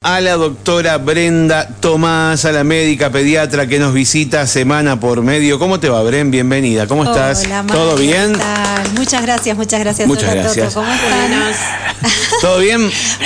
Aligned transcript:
a 0.00 0.20
la 0.20 0.36
doctora 0.36 0.96
Brenda 0.98 1.66
Tomás, 1.80 2.44
a 2.44 2.52
la 2.52 2.62
médica 2.62 3.10
pediatra 3.10 3.66
que 3.66 3.80
nos 3.80 3.92
visita 3.92 4.46
semana 4.46 5.00
por 5.00 5.22
medio. 5.22 5.58
¿Cómo 5.58 5.80
te 5.80 5.88
va, 5.88 6.00
Bren? 6.04 6.30
Bienvenida. 6.30 6.86
¿Cómo 6.86 7.02
estás? 7.02 7.42
Hola, 7.44 7.64
¿Todo 7.66 7.96
bien? 7.96 8.30
¿qué 8.34 8.38
tal? 8.38 8.92
Muchas 8.96 9.22
gracias, 9.22 9.56
muchas 9.56 9.80
gracias. 9.80 10.06
Muchas 10.06 10.30
Hola, 10.30 10.42
gracias. 10.42 10.72
Toto, 10.72 10.86
¿Cómo 10.86 10.92
están? 10.94 12.12
¿Todo 12.40 12.60
bien? 12.60 12.80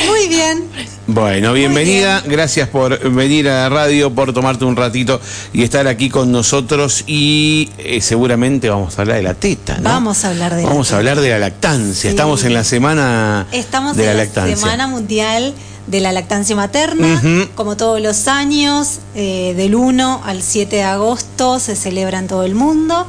Muy 0.06 0.28
bien. 0.28 0.64
Bueno, 1.08 1.52
bienvenida. 1.52 2.22
Gracias 2.24 2.70
por 2.70 2.98
venir 3.10 3.50
a 3.50 3.64
la 3.64 3.68
radio, 3.68 4.14
por 4.14 4.32
tomarte 4.32 4.64
un 4.64 4.74
ratito 4.74 5.20
y 5.52 5.64
estar 5.64 5.86
aquí 5.86 6.08
con 6.08 6.32
nosotros. 6.32 7.04
Y 7.06 7.68
eh, 7.76 8.00
seguramente 8.00 8.70
vamos 8.70 8.98
a 8.98 9.02
hablar 9.02 9.18
de 9.18 9.22
la 9.24 9.34
teta, 9.34 9.76
¿no? 9.76 9.90
Vamos 9.90 10.24
a 10.24 10.30
hablar 10.30 10.54
de 10.54 10.62
la 10.62 10.68
Vamos 10.70 10.86
a 10.86 10.88
teta. 10.88 10.98
hablar 10.98 11.20
de 11.20 11.28
la 11.28 11.38
lactancia. 11.38 11.94
Sí. 11.94 12.08
Estamos 12.08 12.44
en 12.44 12.54
la 12.54 12.64
semana 12.64 13.46
Estamos 13.52 13.94
de 13.94 14.06
la 14.06 14.12
en 14.12 14.16
la 14.16 14.24
lactancia. 14.24 14.56
Semana 14.56 14.86
Mundial 14.86 15.52
de 15.86 16.00
la 16.00 16.12
Lactancia 16.12 16.56
Materna. 16.56 17.20
Como 17.54 17.76
todos 17.76 18.00
los 18.00 18.28
años, 18.28 18.98
eh, 19.14 19.54
del 19.56 19.74
1 19.74 20.22
al 20.24 20.42
7 20.42 20.76
de 20.76 20.82
agosto 20.82 21.58
se 21.58 21.76
celebra 21.76 22.18
en 22.18 22.26
todo 22.26 22.44
el 22.44 22.54
mundo. 22.54 23.06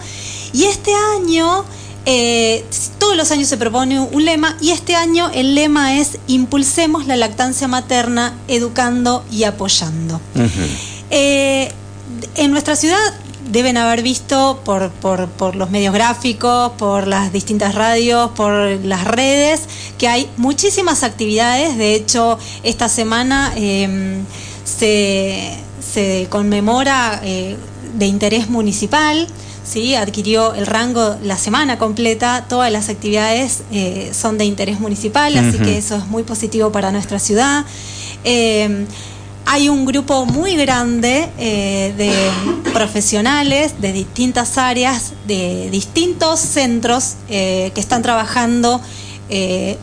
Y 0.54 0.66
este 0.66 0.92
año, 1.18 1.66
eh, 2.06 2.64
todos 3.00 3.16
los 3.16 3.32
años 3.32 3.48
se 3.48 3.58
propone 3.58 4.00
un 4.00 4.26
lema, 4.26 4.58
y 4.62 4.72
este 4.72 4.96
año 4.96 5.30
el 5.34 5.56
lema 5.56 5.98
es 5.98 6.20
Impulsemos 6.28 7.08
la 7.08 7.16
lactancia 7.16 7.68
materna, 7.68 8.34
educando 8.48 9.24
y 9.32 9.44
apoyando. 9.44 10.20
Eh, 11.10 11.72
en 12.36 12.52
nuestra 12.52 12.76
ciudad 12.76 13.14
deben 13.50 13.78
haber 13.78 14.02
visto 14.04 14.62
por, 14.66 14.90
por- 14.92 15.28
por 15.30 15.56
los 15.56 15.70
medios 15.70 15.94
gráficos, 15.94 16.72
por 16.78 17.08
las 17.08 17.32
distintas 17.34 17.76
radios, 17.76 18.32
por 18.32 18.54
las 18.84 19.06
redes, 19.06 19.62
que 19.98 20.08
hay 20.08 20.30
muchísimas 20.38 21.04
actividades. 21.04 21.78
De 21.78 21.94
hecho, 21.96 22.38
esta 22.64 22.90
semana 22.90 23.54
eh, 23.56 24.22
se, 24.66 25.58
se 25.94 26.28
conmemora 26.30 27.20
eh, 27.24 27.58
de 27.98 28.06
interés 28.06 28.50
municipal. 28.50 29.28
¿sí? 29.66 29.96
Adquirió 29.96 30.54
el 30.56 30.66
rango 30.66 31.16
la 31.24 31.38
semana 31.38 31.78
completa, 31.78 32.46
todas 32.50 32.72
las 32.72 32.90
actividades 32.90 33.64
eh, 33.72 34.12
son 34.14 34.38
de 34.38 34.46
interés 34.46 34.80
municipal, 34.80 35.38
así 35.38 35.58
que 35.60 35.78
eso 35.78 35.96
es 35.96 36.08
muy 36.08 36.24
positivo 36.24 36.72
para 36.72 36.92
nuestra 36.92 37.18
ciudad. 37.20 37.66
Hay 39.46 39.70
un 39.70 39.86
grupo 39.86 40.26
muy 40.26 40.56
grande 40.56 41.30
eh, 41.38 41.94
de 41.98 42.72
profesionales 42.72 43.82
de 43.82 43.92
distintas 43.92 44.58
áreas, 44.58 45.14
de 45.28 45.70
distintos 45.70 46.40
centros 46.40 47.16
eh, 47.30 47.72
que 47.76 47.82
están 47.82 48.02
trabajando 48.02 48.82
eh, 49.30 49.78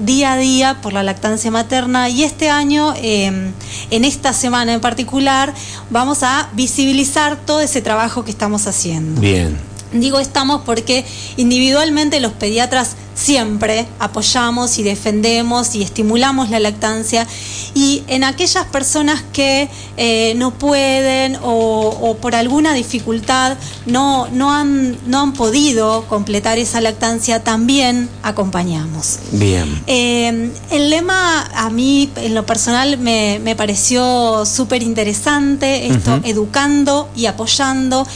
día 0.00 0.32
a 0.32 0.36
día 0.36 0.80
por 0.82 0.92
la 0.92 1.02
lactancia 1.02 1.50
materna 1.50 2.08
y 2.08 2.24
este 2.24 2.50
año, 2.50 2.92
en 2.96 3.54
esta 3.90 4.32
semana 4.32 4.72
en 4.74 4.80
particular, 4.80 5.54
vamos 5.90 6.24
a 6.24 6.50
visibilizar 6.54 7.36
todo 7.36 7.60
ese 7.60 7.80
trabajo 7.80 8.24
que 8.24 8.32
estamos 8.32 8.66
haciendo. 8.66 9.20
Bien. 9.20 9.56
Digo 9.92 10.18
estamos 10.18 10.62
porque 10.66 11.04
individualmente 11.36 12.18
los 12.18 12.32
pediatras 12.32 12.96
siempre 13.14 13.86
apoyamos 13.98 14.78
y 14.78 14.82
defendemos 14.82 15.74
y 15.74 15.82
estimulamos 15.82 16.50
la 16.50 16.60
lactancia 16.60 17.26
y 17.74 18.02
en 18.08 18.24
aquellas 18.24 18.66
personas 18.66 19.22
que 19.32 19.68
eh, 19.96 20.34
no 20.36 20.52
pueden 20.52 21.36
o, 21.42 21.88
o 22.00 22.16
por 22.16 22.34
alguna 22.34 22.74
dificultad 22.74 23.56
no, 23.86 24.28
no, 24.32 24.52
han, 24.52 24.96
no 25.06 25.20
han 25.20 25.32
podido 25.32 26.04
completar 26.08 26.58
esa 26.58 26.80
lactancia 26.80 27.42
también 27.42 28.08
acompañamos. 28.22 29.18
Bien. 29.32 29.82
Eh, 29.86 30.50
el 30.70 30.90
lema 30.90 31.42
a 31.54 31.70
mí 31.70 32.10
en 32.16 32.34
lo 32.34 32.44
personal 32.46 32.98
me, 32.98 33.40
me 33.42 33.56
pareció 33.56 34.44
súper 34.46 34.82
interesante, 34.82 35.86
esto, 35.86 36.20
educando 36.24 37.08
y 37.16 37.26
apoyando. 37.26 38.06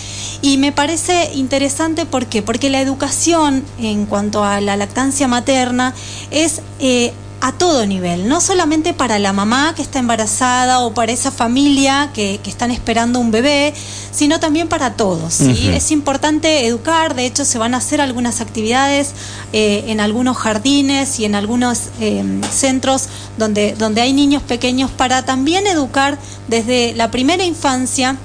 Y 0.41 0.57
me 0.57 0.71
parece 0.71 1.31
interesante 1.35 2.07
¿por 2.07 2.27
qué? 2.27 2.43
porque 2.43 2.71
la 2.71 2.81
educación 2.81 3.65
en 3.79 4.07
cuanto 4.07 4.45
a 4.45 4.61
la 4.61 4.77
lactancia 4.77 4.88
materna 5.29 5.95
es 6.31 6.61
eh, 6.81 7.13
a 7.41 7.53
todo 7.53 7.87
nivel, 7.87 8.29
no 8.29 8.41
solamente 8.41 8.95
para 8.95 9.19
la 9.21 9.33
mamá 9.33 9.73
que 9.77 9.83
está 9.83 10.01
embarazada 10.01 10.81
o 10.81 10.93
para 10.93 11.13
esa 11.13 11.31
familia 11.31 12.11
que, 12.13 12.41
que 12.43 12.51
están 12.51 12.73
esperando 12.73 13.21
un 13.21 13.31
bebé, 13.31 13.73
sino 14.11 14.41
también 14.41 14.69
para 14.69 14.95
todos. 14.95 15.35
¿sí? 15.35 15.71
Es 15.73 15.93
importante 15.93 16.67
educar, 16.67 17.15
de 17.15 17.27
hecho 17.27 17.45
se 17.45 17.59
van 17.59 17.75
a 17.75 17.77
hacer 17.77 18.01
algunas 18.01 18.41
actividades 18.41 19.13
eh, 19.53 19.85
en 19.87 20.01
algunos 20.01 20.37
jardines 20.37 21.21
y 21.21 21.27
en 21.27 21.37
algunos 21.37 21.91
eh, 22.01 22.25
centros 22.51 23.09
donde, 23.37 23.75
donde 23.79 24.01
hay 24.01 24.13
niños 24.13 24.43
pequeños 24.43 24.91
para 24.91 25.25
también 25.25 25.69
educar 25.69 26.19
desde 26.49 26.93
la 26.95 27.13
primera 27.13 27.45
infancia 27.45 28.17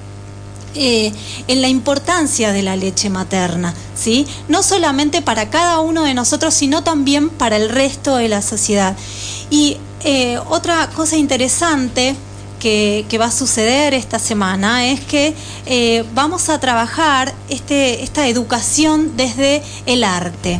eh, 0.75 1.11
en 1.47 1.61
la 1.61 1.67
importancia 1.67 2.51
de 2.51 2.63
la 2.63 2.75
leche 2.75 3.09
materna, 3.09 3.73
¿sí? 3.95 4.25
No 4.47 4.63
solamente 4.63 5.21
para 5.21 5.49
cada 5.49 5.79
uno 5.79 6.03
de 6.03 6.13
nosotros, 6.15 6.53
sino 6.53 6.83
también 6.83 7.29
para 7.29 7.57
el 7.57 7.69
resto 7.69 8.15
de 8.15 8.27
la 8.27 8.41
sociedad. 8.41 8.95
Y 9.49 9.77
eh, 10.03 10.39
otra 10.49 10.89
cosa 10.89 11.15
interesante 11.15 12.15
que, 12.59 13.05
va 13.19 13.25
a 13.25 13.31
suceder 13.31 13.93
esta 13.93 14.17
semana 14.17 14.87
es 14.87 15.01
que 15.01 15.35
eh, 15.65 16.05
vamos 16.15 16.49
a 16.49 16.59
trabajar 16.59 17.33
este, 17.49 18.01
esta 18.03 18.27
educación 18.27 19.15
desde 19.15 19.61
el 19.85 20.03
arte. 20.03 20.59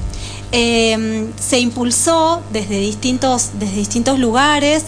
Se 0.52 1.60
impulsó 1.60 2.44
desde 2.52 2.78
distintos, 2.80 3.52
desde 3.58 3.78
distintos 3.78 4.20
lugares. 4.20 4.84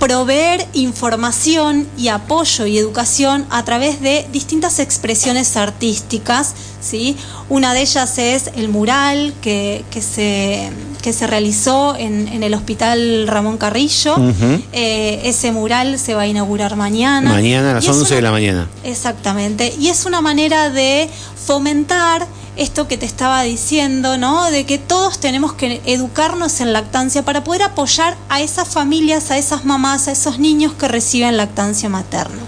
Proveer 0.00 0.66
información 0.72 1.86
y 1.96 2.08
apoyo 2.08 2.66
y 2.66 2.78
educación 2.78 3.46
a 3.50 3.64
través 3.64 4.00
de 4.00 4.26
distintas 4.32 4.80
expresiones 4.80 5.56
artísticas. 5.56 6.54
¿sí? 6.80 7.16
Una 7.48 7.74
de 7.74 7.82
ellas 7.82 8.18
es 8.18 8.50
el 8.56 8.70
mural 8.70 9.34
que, 9.42 9.84
que 9.90 10.00
se, 10.00 10.70
que 11.02 11.12
se 11.12 11.26
realizó 11.26 11.94
en, 11.96 12.28
en 12.28 12.42
el 12.42 12.54
Hospital 12.54 13.28
Ramón 13.28 13.58
Carrillo. 13.58 14.16
Eh, 14.72 15.20
ese 15.24 15.52
mural 15.52 15.98
se 15.98 16.14
va 16.14 16.22
a 16.22 16.26
inaugurar 16.26 16.76
mañana. 16.76 17.30
Mañana 17.30 17.72
a 17.72 17.74
las 17.74 17.84
Y 17.84 17.90
es 17.90 17.96
11 17.96 18.14
de 18.14 18.22
la 18.22 18.30
mañana. 18.32 18.68
Exactamente. 18.82 19.74
Y 19.78 19.88
es 19.88 20.06
una 20.06 20.22
manera 20.22 20.70
de 20.70 21.10
fomentar 21.36 22.26
esto 22.56 22.88
que 22.88 22.96
te 22.96 23.06
estaba 23.06 23.42
diciendo, 23.42 24.18
¿no? 24.18 24.50
De 24.50 24.66
que 24.66 24.78
todos 24.78 25.18
tenemos 25.18 25.52
que 25.52 25.80
educarnos 25.86 26.60
en 26.60 26.72
lactancia 26.72 27.24
para 27.24 27.44
poder 27.44 27.62
apoyar 27.62 28.16
a 28.28 28.40
esas 28.40 28.68
familias, 28.68 29.30
a 29.30 29.38
esas 29.38 29.64
mamás, 29.64 30.08
a 30.08 30.12
esos 30.12 30.38
niños 30.38 30.72
que 30.74 30.88
reciben 30.88 31.36
lactancia 31.36 31.88
materna. 31.88 32.42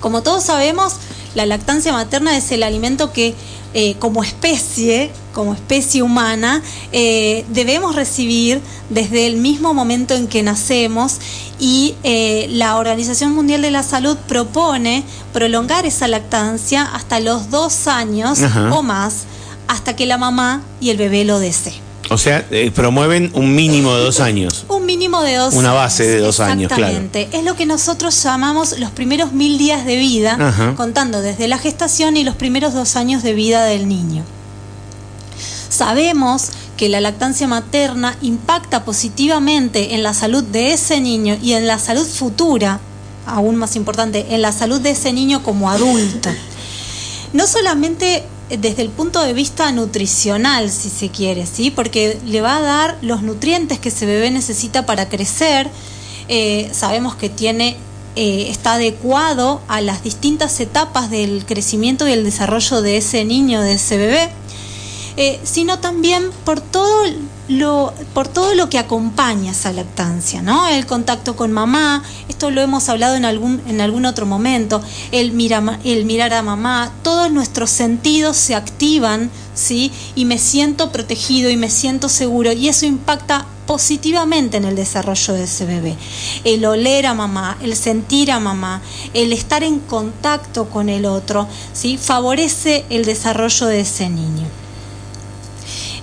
Como 0.00 0.22
todos 0.22 0.44
sabemos, 0.44 0.94
la 1.34 1.46
lactancia 1.46 1.92
materna 1.92 2.36
es 2.36 2.50
el 2.50 2.62
alimento 2.62 3.12
que 3.12 3.34
eh, 3.74 3.96
como 3.98 4.22
especie, 4.22 5.10
como 5.32 5.54
especie 5.54 6.02
humana, 6.02 6.62
eh, 6.92 7.44
debemos 7.48 7.96
recibir 7.96 8.60
desde 8.90 9.26
el 9.26 9.36
mismo 9.36 9.72
momento 9.72 10.14
en 10.14 10.28
que 10.28 10.42
nacemos 10.42 11.18
y 11.58 11.94
eh, 12.02 12.48
la 12.50 12.76
Organización 12.76 13.34
Mundial 13.34 13.62
de 13.62 13.70
la 13.70 13.82
Salud 13.82 14.16
propone 14.28 15.04
prolongar 15.32 15.86
esa 15.86 16.06
lactancia 16.08 16.82
hasta 16.82 17.20
los 17.20 17.50
dos 17.50 17.86
años 17.86 18.42
Ajá. 18.42 18.74
o 18.74 18.82
más, 18.82 19.24
hasta 19.68 19.96
que 19.96 20.06
la 20.06 20.18
mamá 20.18 20.62
y 20.80 20.90
el 20.90 20.96
bebé 20.96 21.24
lo 21.24 21.38
deseen. 21.38 21.91
O 22.12 22.18
sea, 22.18 22.46
eh, 22.50 22.70
promueven 22.74 23.30
un 23.34 23.54
mínimo 23.54 23.94
de 23.94 24.04
dos 24.04 24.20
años. 24.20 24.66
Un 24.68 24.86
mínimo 24.86 25.22
de 25.22 25.36
dos 25.36 25.54
Una 25.54 25.72
base 25.72 26.06
de 26.06 26.18
dos 26.18 26.40
años, 26.40 26.68
claro. 26.68 26.92
Exactamente. 26.92 27.28
Es 27.36 27.44
lo 27.44 27.54
que 27.56 27.66
nosotros 27.66 28.22
llamamos 28.22 28.78
los 28.78 28.90
primeros 28.90 29.32
mil 29.32 29.56
días 29.56 29.86
de 29.86 29.96
vida, 29.96 30.36
Ajá. 30.38 30.74
contando 30.76 31.22
desde 31.22 31.48
la 31.48 31.56
gestación 31.56 32.16
y 32.16 32.24
los 32.24 32.36
primeros 32.36 32.74
dos 32.74 32.96
años 32.96 33.22
de 33.22 33.32
vida 33.32 33.64
del 33.64 33.88
niño. 33.88 34.24
Sabemos 35.68 36.50
que 36.76 36.88
la 36.88 37.00
lactancia 37.00 37.48
materna 37.48 38.16
impacta 38.20 38.84
positivamente 38.84 39.94
en 39.94 40.02
la 40.02 40.12
salud 40.12 40.42
de 40.42 40.72
ese 40.72 41.00
niño 41.00 41.38
y 41.40 41.54
en 41.54 41.66
la 41.66 41.78
salud 41.78 42.06
futura, 42.06 42.80
aún 43.24 43.56
más 43.56 43.76
importante, 43.76 44.26
en 44.30 44.42
la 44.42 44.52
salud 44.52 44.80
de 44.80 44.90
ese 44.90 45.12
niño 45.12 45.42
como 45.42 45.70
adulto. 45.70 46.28
No 47.32 47.46
solamente 47.46 48.24
desde 48.58 48.82
el 48.82 48.88
punto 48.90 49.22
de 49.22 49.32
vista 49.32 49.70
nutricional, 49.72 50.70
si 50.70 50.88
se 50.88 51.10
quiere, 51.10 51.46
¿sí? 51.46 51.70
porque 51.70 52.18
le 52.26 52.40
va 52.40 52.56
a 52.56 52.60
dar 52.60 52.98
los 53.02 53.22
nutrientes 53.22 53.78
que 53.78 53.88
ese 53.88 54.06
bebé 54.06 54.30
necesita 54.30 54.86
para 54.86 55.08
crecer. 55.08 55.70
Eh, 56.28 56.70
sabemos 56.72 57.14
que 57.14 57.28
tiene 57.28 57.76
eh, 58.14 58.46
está 58.50 58.74
adecuado 58.74 59.62
a 59.68 59.80
las 59.80 60.02
distintas 60.02 60.60
etapas 60.60 61.10
del 61.10 61.46
crecimiento 61.46 62.06
y 62.06 62.12
el 62.12 62.24
desarrollo 62.24 62.82
de 62.82 62.98
ese 62.98 63.24
niño, 63.24 63.62
de 63.62 63.74
ese 63.74 63.96
bebé 63.96 64.30
eh, 65.16 65.40
sino 65.44 65.78
también 65.78 66.30
por 66.44 66.60
todo 66.60 67.04
lo 67.58 67.92
por 68.14 68.28
todo 68.28 68.54
lo 68.54 68.68
que 68.68 68.78
acompaña 68.78 69.52
esa 69.52 69.72
lactancia, 69.72 70.42
¿no? 70.42 70.68
El 70.68 70.86
contacto 70.86 71.36
con 71.36 71.52
mamá, 71.52 72.02
esto 72.28 72.50
lo 72.50 72.60
hemos 72.60 72.88
hablado 72.88 73.16
en 73.16 73.24
algún 73.24 73.62
en 73.66 73.80
algún 73.80 74.04
otro 74.04 74.26
momento, 74.26 74.82
el 75.12 75.32
mira, 75.32 75.78
el 75.84 76.04
mirar 76.04 76.32
a 76.34 76.42
mamá, 76.42 76.92
todos 77.02 77.30
nuestros 77.30 77.70
sentidos 77.70 78.36
se 78.36 78.54
activan, 78.54 79.30
¿sí? 79.54 79.92
Y 80.14 80.24
me 80.24 80.38
siento 80.38 80.92
protegido 80.92 81.50
y 81.50 81.56
me 81.56 81.70
siento 81.70 82.08
seguro 82.08 82.52
y 82.52 82.68
eso 82.68 82.86
impacta 82.86 83.46
positivamente 83.66 84.56
en 84.56 84.64
el 84.64 84.76
desarrollo 84.76 85.34
de 85.34 85.44
ese 85.44 85.64
bebé. 85.66 85.96
El 86.44 86.64
oler 86.64 87.06
a 87.06 87.14
mamá, 87.14 87.56
el 87.62 87.76
sentir 87.76 88.30
a 88.30 88.40
mamá, 88.40 88.82
el 89.14 89.32
estar 89.32 89.62
en 89.62 89.78
contacto 89.78 90.68
con 90.68 90.88
el 90.88 91.06
otro, 91.06 91.46
¿sí? 91.72 91.98
favorece 91.98 92.84
el 92.90 93.04
desarrollo 93.04 93.66
de 93.66 93.80
ese 93.80 94.08
niño. 94.08 94.61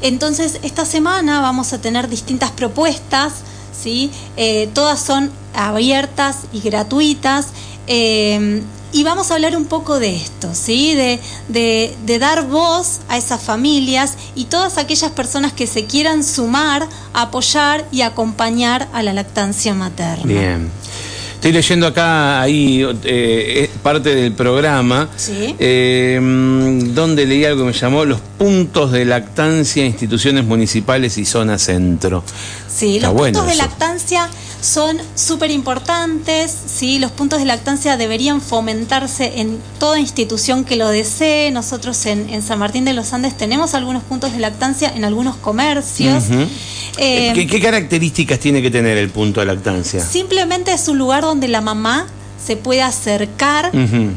Entonces, 0.02 0.60
esta 0.64 0.86
semana 0.86 1.42
vamos 1.42 1.74
a 1.74 1.82
tener 1.82 2.10
distintas 2.10 2.52
propuestas, 2.52 3.34
¿sí? 3.72 4.12
Eh, 4.38 4.70
todas 4.74 5.02
son 5.02 5.32
abiertas 5.54 6.38
y 6.54 6.62
gratuitas. 6.62 7.48
Eh, 7.88 8.62
y 8.92 9.04
vamos 9.04 9.30
a 9.30 9.36
hablar 9.36 9.56
un 9.56 9.66
poco 9.66 10.00
de 10.00 10.16
esto, 10.16 10.50
¿sí? 10.54 10.96
De, 10.96 11.20
de, 11.48 12.20
dar 12.20 12.48
voz 12.48 13.00
a 13.08 13.18
esas 13.18 13.42
familias 13.42 14.16
y 14.36 14.46
todas 14.46 14.78
aquellas 14.78 15.12
personas 15.12 15.54
que 15.54 15.68
se 15.68 15.86
quieran 15.86 16.24
sumar, 16.24 16.88
apoyar 17.14 17.86
y 17.92 18.02
acompañar 18.02 18.88
a 18.92 19.04
la 19.04 19.14
lactancia 19.14 19.74
materna. 19.76 20.26
Bien. 20.26 20.72
Estoy 21.40 21.54
leyendo 21.54 21.88
acá 21.88 22.42
ahí 22.42 22.86
eh, 23.06 23.70
parte 23.82 24.14
del 24.14 24.34
programa, 24.34 25.08
¿Sí? 25.16 25.56
eh, 25.58 26.20
donde 26.94 27.26
leí 27.26 27.46
algo 27.46 27.62
que 27.62 27.68
me 27.68 27.72
llamó 27.72 28.04
los 28.04 28.20
puntos 28.20 28.92
de 28.92 29.06
lactancia, 29.06 29.86
instituciones 29.86 30.44
municipales 30.44 31.18
y 31.18 31.24
zona 31.24 31.58
centro. 31.58 32.26
Sí, 32.68 32.98
Está 32.98 33.08
los 33.08 33.16
bueno 33.16 33.40
puntos 33.40 33.58
de 33.58 33.64
lactancia 33.64 34.30
son 34.62 34.98
súper 35.16 35.52
importantes, 35.52 36.56
¿sí? 36.68 37.00
los 37.00 37.12
puntos 37.12 37.40
de 37.40 37.46
lactancia 37.46 37.98
deberían 37.98 38.42
fomentarse 38.42 39.40
en 39.40 39.60
toda 39.80 40.00
institución 40.00 40.66
que 40.66 40.76
lo 40.76 40.90
desee. 40.90 41.52
Nosotros 41.52 42.06
en, 42.06 42.30
en 42.30 42.42
San 42.42 42.60
Martín 42.60 42.86
de 42.86 42.94
los 42.94 43.14
Andes 43.14 43.38
tenemos 43.38 43.74
algunos 43.74 44.04
puntos 44.04 44.34
de 44.34 44.40
lactancia 44.40 44.92
en 44.94 45.06
algunos 45.06 45.36
comercios. 45.38 46.26
Ujú. 46.30 46.48
Eh, 46.98 47.32
¿Qué, 47.34 47.48
qué 47.48 47.62
características 47.62 48.40
tiene 48.40 48.62
que 48.62 48.72
tener 48.72 48.98
el 48.98 49.10
punto 49.10 49.40
de 49.40 49.46
lactancia? 49.46 50.04
Simplemente 50.06 50.74
es 50.74 50.88
un 50.88 50.98
lugar 50.98 51.24
donde 51.24 51.48
la 51.48 51.62
mamá 51.62 52.08
se 52.44 52.56
puede 52.56 52.82
acercar 52.82 53.72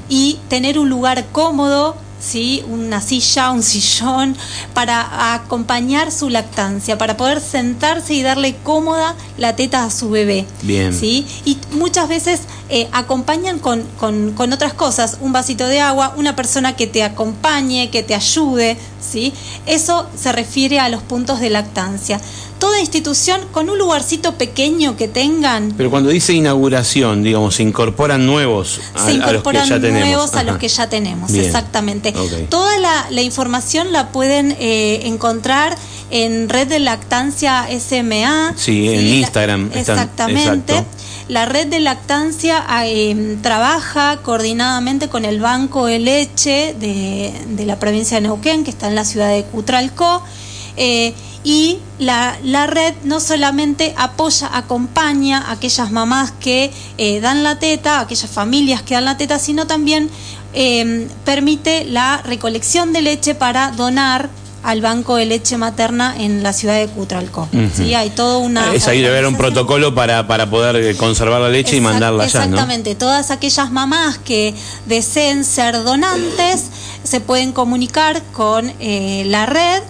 y 0.09 0.39
tener 0.49 0.79
un 0.79 0.89
lugar 0.89 1.27
cómodo, 1.33 1.97
¿sí? 2.23 2.63
una 2.69 3.01
silla, 3.01 3.51
un 3.51 3.63
sillón, 3.63 4.37
para 4.75 5.35
acompañar 5.35 6.13
su 6.13 6.29
lactancia, 6.31 6.97
para 6.97 7.17
poder 7.17 7.41
sentarse 7.41 8.15
y 8.15 8.23
darle 8.23 8.57
cómoda 8.63 9.15
la 9.39 9.57
teta 9.57 9.85
a 9.85 9.91
su 9.91 10.11
bebé. 10.11 10.47
Bien. 10.63 10.95
¿sí? 10.95 11.27
Y 11.45 11.59
muchas 11.73 12.09
veces 12.09 12.43
eh, 12.69 12.89
acompañan 12.93 13.59
con, 13.59 13.83
con- 13.99 14.33
con 14.33 14.53
otras 14.53 14.73
cosas, 14.73 15.19
un 15.21 15.33
vasito 15.33 15.67
de 15.67 15.81
agua, 15.81 16.15
una 16.17 16.37
persona 16.37 16.77
que 16.77 16.87
te 16.87 17.03
acompañe, 17.03 17.91
que 17.91 18.03
te 18.03 18.15
ayude. 18.15 18.77
¿sí? 19.01 19.33
Eso 19.67 20.09
se 20.17 20.31
refiere 20.33 20.79
a 20.79 20.89
los 20.89 21.03
puntos 21.03 21.41
de 21.41 21.51
lactancia. 21.51 22.21
Toda 22.63 22.79
institución 22.79 23.41
con 23.51 23.69
un 23.71 23.77
lugarcito 23.77 24.35
pequeño 24.39 24.97
que 24.97 25.09
tengan, 25.09 25.75
Pero 25.77 25.91
cuando 25.91 26.11
dice 26.11 26.33
inauguración, 26.33 27.25
digamos, 27.25 27.57
se 27.57 27.65
incorporan 27.65 28.25
nuevos 28.25 28.79
a, 28.95 29.05
se 29.05 29.11
a 29.11 29.15
los 29.15 29.25
que 29.25 29.27
incorporan 29.31 29.69
ya 29.69 29.81
tenemos. 29.81 30.09
nuevos 30.09 30.35
a 30.37 30.45
los 30.45 30.59
que 30.59 30.69
ya 30.69 30.89
tenemos, 30.89 31.33
Bien. 31.33 31.45
exactamente. 31.45 32.15
Toda 32.49 32.79
la, 32.79 33.07
la 33.11 33.21
información 33.23 33.91
la 33.91 34.13
pueden 34.13 34.57
eh, 34.61 35.01
encontrar 35.07 35.77
en 36.13 36.49
Red 36.49 36.69
de 36.69 36.79
Lactancia 36.79 37.67
SMA. 37.81 38.55
Sí, 38.57 38.89
en 38.89 39.11
la- 39.11 39.17
Instagram 39.17 39.71
están- 39.75 39.99
exactamente. 39.99 40.73
exacto. 40.75 40.85
La 41.29 41.47
red 41.47 41.67
de 41.67 41.81
lactancia 41.81 42.65
eh, 42.85 43.39
trabaja 43.43 44.19
coordinadamente 44.23 45.09
con 45.09 45.25
el 45.25 45.41
Banco 45.41 45.87
de 45.87 45.99
Leche 45.99 46.77
de, 46.79 47.33
de 47.57 47.67
la 47.67 47.81
provincia 47.81 48.19
de 48.19 48.21
Neuquén, 48.29 48.63
que 48.63 48.71
está 48.71 48.87
en 48.87 48.95
la 48.95 49.05
ciudad 49.05 49.31
de 49.31 49.43
Cutralcó. 49.45 50.23
eh, 50.77 51.13
y 51.45 51.79
la, 51.99 52.37
la 52.45 52.67
red 52.67 52.95
no 53.05 53.21
solamente 53.21 53.95
apoya, 53.97 54.51
acompaña 54.53 55.39
a 55.39 55.53
aquellas 55.53 55.91
mamás 55.91 56.33
que 56.33 56.71
eh, 56.99 57.21
dan 57.21 57.43
la 57.43 57.59
teta, 57.59 57.99
a 57.99 58.03
aquellas 58.03 58.31
familias 58.31 58.83
que 58.83 58.95
dan 58.95 59.05
la 59.05 59.17
teta, 59.17 59.39
sino 59.39 59.67
también 59.67 60.09
eh, 60.55 61.09
permite 61.25 61.85
la 61.85 62.23
recolección 62.23 62.93
de 62.93 63.03
leche 63.03 63.35
para 63.35 63.73
donar 63.73 64.31
al 64.63 64.81
banco 64.81 65.17
de 65.17 65.27
leche 65.27 65.57
materna 65.57 66.15
en 66.17 66.43
la 66.43 66.53
ciudad 66.53 66.77
de 66.77 66.87
Cutralcó. 66.87 67.49
Ujú. 67.53 67.69
¿sí? 67.75 67.95
Hay 67.95 68.11
todo 68.11 68.39
una... 68.39 68.73
Es 68.73 68.87
ahí 68.87 69.01
debe 69.01 69.19
haber 69.19 69.27
un 69.27 69.37
protocolo 69.37 69.95
para, 69.95 70.27
para 70.29 70.49
poder 70.49 70.77
eh, 70.77 70.97
conservar 70.97 71.41
la 71.41 71.49
leche 71.49 71.77
y 71.77 71.81
mandarla 71.81 72.25
allá, 72.25 72.41
¿no? 72.41 72.45
Exactamente, 72.47 72.95
todas 72.95 73.31
aquellas 73.31 73.73
mamás 73.73 74.19
que 74.19 74.55
deseen 74.87 75.45
ser 75.45 75.83
donantes 75.83 76.67
se 77.03 77.21
pueden 77.21 77.53
comunicar 77.53 78.23
con 78.33 78.73
eh, 78.79 79.25
la 79.27 79.47
red 79.47 79.83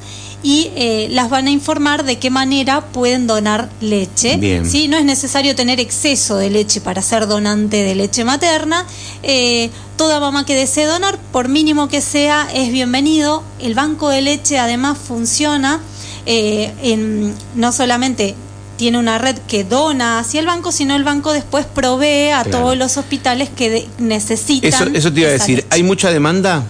y 0.44 0.71
eh, 0.75 1.09
las 1.11 1.31
van 1.31 1.47
a 1.47 1.50
informar 1.50 2.05
de 2.05 2.19
qué 2.19 2.31
manera 2.31 2.81
pueden 2.87 3.27
donar 3.27 3.69
leche. 3.81 4.37
Bien. 4.39 4.69
¿sí? 4.69 4.89
No 4.89 4.97
es 4.97 5.05
necesario 5.05 5.55
tener 5.55 5.79
exceso 5.79 6.37
de 6.37 6.50
leche 6.50 6.81
para 6.81 7.00
ser 7.03 7.27
donante 7.29 7.83
de 7.85 7.94
leche 7.94 8.25
materna. 8.25 8.85
Eh, 9.23 9.71
toda 9.97 10.19
mamá 10.19 10.44
que 10.44 10.55
desee 10.56 10.85
donar, 10.87 11.17
por 11.33 11.49
mínimo 11.49 11.89
que 11.89 12.00
sea, 12.00 12.49
es 12.55 12.73
bienvenido. 12.73 13.44
El 13.61 13.75
banco 13.75 14.09
de 14.09 14.23
leche 14.23 14.59
además 14.59 14.99
funciona 14.99 15.81
eh, 16.27 16.73
en, 16.83 17.35
no 17.55 17.71
solamente 17.73 18.35
tiene 18.77 18.99
una 18.99 19.19
red 19.19 19.37
que 19.47 19.62
dona 19.62 20.19
hacia 20.19 20.41
el 20.41 20.47
banco, 20.47 20.73
sino 20.73 20.97
el 20.97 21.05
banco 21.05 21.33
después 21.33 21.67
provee 21.67 22.31
a 22.31 22.43
Claro. 22.43 22.50
todos 22.59 22.77
los 22.77 22.97
hospitales 22.97 23.49
que 23.49 23.71
de- 23.71 23.88
necesitan. 23.99 24.69
Eso, 24.73 24.87
eso 24.93 25.12
te 25.12 25.21
iba 25.21 25.29
a 25.29 25.33
decir, 25.33 25.56
leche. 25.59 25.69
¿hay 25.71 25.83
mucha 25.85 26.11
demanda? 26.11 26.65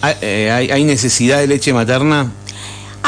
¿Hay, 0.00 0.14
eh, 0.22 0.50
hay- 0.50 0.70
hay 0.72 0.82
necesidad 0.82 1.38
de 1.38 1.46
leche 1.46 1.72
materna? 1.72 2.32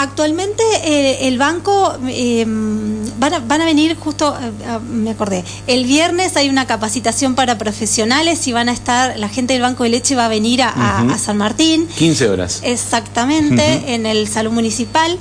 Actualmente 0.04 0.62
eh, 0.84 1.28
el 1.28 1.38
banco 1.38 1.96
eh, 2.08 2.44
van, 2.46 3.34
a, 3.34 3.38
van 3.40 3.62
a 3.62 3.64
venir 3.64 3.96
justo, 3.96 4.36
eh, 4.40 4.50
ah, 4.68 4.78
me 4.78 5.10
acordé, 5.10 5.42
el 5.66 5.84
viernes 5.84 6.36
hay 6.36 6.48
una 6.48 6.66
capacitación 6.66 7.34
para 7.34 7.56
profesionales 7.58 8.46
y 8.46 8.52
van 8.52 8.68
a 8.68 8.72
estar, 8.72 9.18
la 9.18 9.28
gente 9.28 9.54
del 9.54 9.62
Banco 9.62 9.82
de 9.82 9.88
Leche 9.90 10.14
va 10.14 10.26
a 10.26 10.28
venir 10.28 10.62
a, 10.62 11.18
San 11.18 11.36
Martín. 11.38 11.88
15 11.96 12.28
horas. 12.28 12.60
Exactamente, 12.62 13.94
en 13.94 14.06
el 14.06 14.28
salón 14.28 14.54
municipal. 14.54 15.18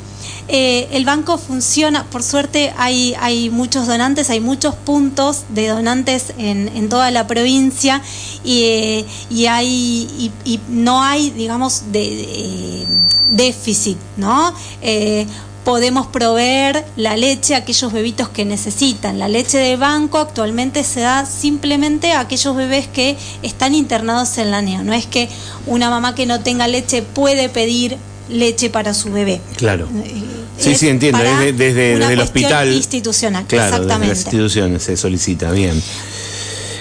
Eh, 0.49 0.89
el 0.91 1.05
banco 1.05 1.37
funciona, 1.37 2.03
por 2.05 2.21
suerte 2.21 2.73
hay, 2.77 3.15
hay 3.21 3.49
muchos 3.49 3.87
donantes, 3.87 4.29
hay 4.29 4.41
muchos 4.41 4.75
puntos 4.75 5.43
de 5.49 5.69
donantes 5.69 6.33
en, 6.37 6.67
en 6.75 6.89
toda 6.89 7.11
la 7.11 7.27
provincia 7.27 8.01
y, 8.43 9.05
y 9.29 9.45
hay 9.45 10.07
y, 10.19 10.31
y 10.43 10.59
no 10.67 11.01
hay, 11.01 11.29
digamos, 11.29 11.83
de, 11.93 11.99
de- 11.99 12.87
déficit, 13.35 13.97
¿no? 14.17 14.53
Eh, 14.81 15.25
podemos 15.63 16.07
proveer 16.07 16.83
la 16.97 17.15
leche 17.15 17.55
a 17.55 17.59
aquellos 17.59 17.93
bebitos 17.93 18.29
que 18.29 18.43
necesitan. 18.45 19.17
La 19.19 19.27
leche 19.27 19.57
de 19.57 19.77
banco 19.77 20.17
actualmente 20.17 20.83
se 20.83 20.99
da 21.01 21.25
simplemente 21.25 22.11
a 22.11 22.21
aquellos 22.21 22.55
bebés 22.55 22.87
que 22.87 23.15
están 23.43 23.73
internados 23.73 24.37
en 24.37 24.51
la 24.51 24.61
NEO. 24.61 24.83
No 24.83 24.93
es 24.93 25.05
que 25.05 25.29
una 25.65 25.89
mamá 25.89 26.15
que 26.15 26.25
no 26.25 26.41
tenga 26.41 26.67
leche 26.67 27.01
puede 27.01 27.47
pedir 27.49 27.97
leche 28.29 28.69
para 28.69 28.93
su 28.93 29.11
bebé. 29.11 29.41
Claro. 29.57 29.87
Eh, 30.03 30.23
Sí, 30.57 30.75
sí, 30.75 30.87
entiendo. 30.87 31.19
Desde, 31.19 31.51
desde, 31.51 31.95
una 31.95 32.05
desde 32.05 32.13
el 32.13 32.19
hospital. 32.21 32.73
institucional. 32.73 33.45
Claro, 33.47 33.63
desde 33.63 33.75
exactamente. 33.75 34.07
las 34.15 34.17
instituciones 34.25 34.83
se 34.83 34.97
solicita, 34.97 35.51
bien. 35.51 35.81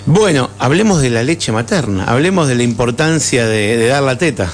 Bueno, 0.07 0.50
hablemos 0.59 1.00
de 1.00 1.11
la 1.11 1.23
leche 1.23 1.53
materna, 1.53 2.05
hablemos 2.05 2.49
de 2.49 2.55
la 2.57 2.65
importancia 2.65 3.47
de, 3.47 3.77
de 3.77 3.87
dar 3.87 4.03
la 4.03 4.19
teta. 4.19 4.53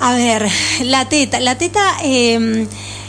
A 0.00 0.14
ver, 0.14 0.48
la 0.82 1.08
teta. 1.08 1.40
La 1.40 1.56
teta 1.58 1.96
eh, 2.02 2.66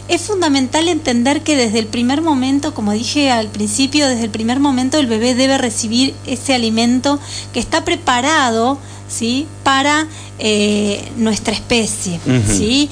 es 0.08 0.22
fundamental 0.22 0.88
entender 0.88 1.42
que 1.42 1.56
desde 1.56 1.80
el 1.80 1.88
primer 1.88 2.22
momento, 2.22 2.74
como 2.74 2.94
dije 2.94 3.30
al 3.30 3.48
principio, 3.48 4.08
desde 4.08 4.24
el 4.24 4.30
primer 4.30 4.60
momento 4.60 4.98
el 4.98 5.08
bebé 5.08 5.36
debe 5.36 5.58
recibir 5.58 6.16
ese 6.26 6.54
alimento 6.54 7.20
que 7.54 7.60
está 7.60 7.84
preparado 7.84 8.78
¿sí? 9.10 9.48
para 9.64 10.08
eh, 10.40 11.12
nuestra 11.18 11.54
especie. 11.54 12.20
¿sí? 12.48 12.90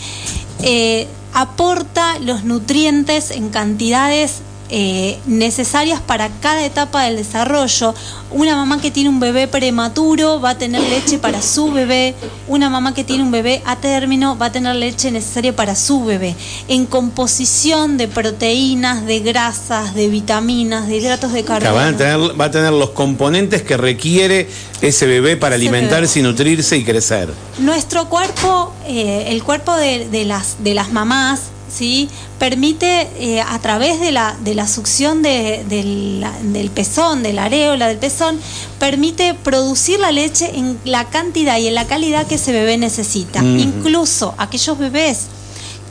Eh, 0.61 1.07
aporta 1.33 2.19
los 2.19 2.43
nutrientes 2.43 3.31
en 3.31 3.49
cantidades 3.49 4.41
eh, 4.69 5.19
necesarias 5.27 6.01
para 6.01 6.29
cada 6.41 6.65
etapa 6.65 7.03
del 7.03 7.17
desarrollo. 7.17 7.93
Una 8.31 8.55
mamá 8.55 8.81
que 8.81 8.91
tiene 8.91 9.09
un 9.09 9.19
bebé 9.19 9.47
prematuro 9.47 10.41
va 10.41 10.51
a 10.51 10.57
tener 10.57 10.81
leche 10.83 11.19
para 11.19 11.41
su 11.41 11.71
bebé. 11.71 12.15
Una 12.47 12.69
mamá 12.69 12.93
que 12.93 13.03
tiene 13.03 13.23
un 13.23 13.31
bebé 13.31 13.61
a 13.65 13.75
término 13.75 14.37
va 14.37 14.47
a 14.47 14.51
tener 14.51 14.75
leche 14.75 15.11
necesaria 15.11 15.55
para 15.55 15.75
su 15.75 16.03
bebé. 16.03 16.35
En 16.67 16.85
composición 16.85 17.97
de 17.97 18.07
proteínas, 18.07 19.05
de 19.05 19.19
grasas, 19.19 19.93
de 19.93 20.07
vitaminas, 20.07 20.87
de 20.87 20.97
hidratos 20.97 21.31
de 21.31 21.43
carbono. 21.43 21.75
van 21.75 21.93
a 21.93 21.97
tener, 21.97 22.39
va 22.39 22.45
a 22.45 22.51
tener 22.51 22.73
los 22.73 22.89
componentes 22.89 23.61
que 23.61 23.77
requiere 23.77 24.49
ese 24.81 25.05
bebé 25.05 25.37
para 25.37 25.55
Ese 25.55 25.65
alimentarse 25.67 26.19
y 26.19 26.23
nutrirse 26.23 26.77
y 26.77 26.83
crecer. 26.83 27.29
Nuestro 27.59 28.09
cuerpo, 28.09 28.73
eh, 28.87 29.27
el 29.29 29.43
cuerpo 29.43 29.75
de, 29.75 30.09
de 30.09 30.25
las, 30.25 30.63
de 30.63 30.73
las 30.73 30.91
mamás, 30.91 31.54
¿sí? 31.69 32.09
permite 32.39 33.07
eh, 33.19 33.41
a 33.41 33.57
través 33.59 33.99
de 33.99 34.11
la, 34.11 34.35
de 34.43 34.53
la 34.55 34.67
succión 34.67 35.21
de- 35.21 35.63
del- 35.67 36.21
la- 36.21 36.31
del 36.41 36.69
pezón, 36.69 37.23
de 37.23 37.33
la 37.33 37.45
areola 37.45 37.87
del 37.87 37.97
pezón, 37.97 38.39
permite 38.79 39.33
producir 39.33 39.99
la 39.99 40.11
leche 40.11 40.51
en 40.57 40.77
la 40.85 41.05
cantidad 41.05 41.57
y 41.57 41.67
en 41.67 41.75
la 41.75 41.85
calidad 41.85 42.27
que 42.27 42.35
ese 42.35 42.51
bebé 42.51 42.77
necesita. 42.77 43.41
Incluso 43.59 44.35
aquellos 44.37 44.77
bebés 44.77 45.27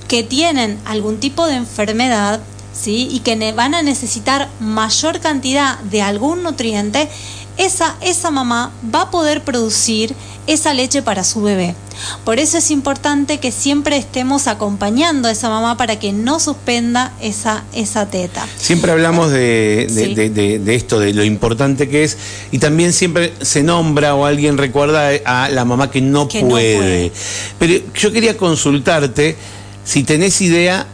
que 0.08 0.22
tienen 0.22 0.78
algún 0.84 1.18
tipo 1.18 1.46
de 1.46 1.54
enfermedad, 1.56 2.40
¿sí? 2.72 3.08
y 3.10 3.20
que 3.20 3.52
van 3.52 3.74
a 3.74 3.82
necesitar 3.82 4.48
mayor 4.60 5.20
cantidad 5.20 5.78
de 5.80 6.02
algún 6.02 6.42
nutriente, 6.42 7.08
esa, 7.56 7.96
esa 8.00 8.30
mamá 8.30 8.72
va 8.94 9.02
a 9.02 9.10
poder 9.10 9.42
producir 9.42 10.14
esa 10.46 10.74
leche 10.74 11.02
para 11.02 11.24
su 11.24 11.42
bebé. 11.42 11.74
Por 12.24 12.38
eso 12.38 12.58
es 12.58 12.70
importante 12.70 13.38
que 13.38 13.50
siempre 13.50 13.96
estemos 13.96 14.46
acompañando 14.46 15.28
a 15.28 15.30
esa 15.30 15.48
mamá 15.48 15.76
para 15.76 15.98
que 15.98 16.12
no 16.12 16.40
suspenda 16.40 17.12
esa, 17.20 17.64
esa 17.72 18.10
teta. 18.10 18.46
Siempre 18.58 18.92
hablamos 18.92 19.30
de, 19.30 19.86
de, 19.88 20.74
esto, 20.74 20.98
de 20.98 21.14
lo 21.14 21.24
importante 21.24 21.88
que 21.88 22.04
es, 22.04 22.18
y 22.50 22.58
también 22.58 22.92
siempre 22.92 23.32
se 23.40 23.62
nombra 23.62 24.14
o 24.14 24.26
alguien 24.26 24.58
recuerda 24.58 25.10
a 25.24 25.48
la 25.48 25.64
mamá 25.64 25.90
que 25.90 26.00
no, 26.00 26.28
puede. 26.28 26.42
no 26.42 26.48
puede. 26.50 27.12
Pero 27.58 27.84
yo 27.94 28.12
quería 28.12 28.36
consultarte 28.36 29.36
si 29.84 30.02
tenés 30.02 30.40
idea 30.40 30.86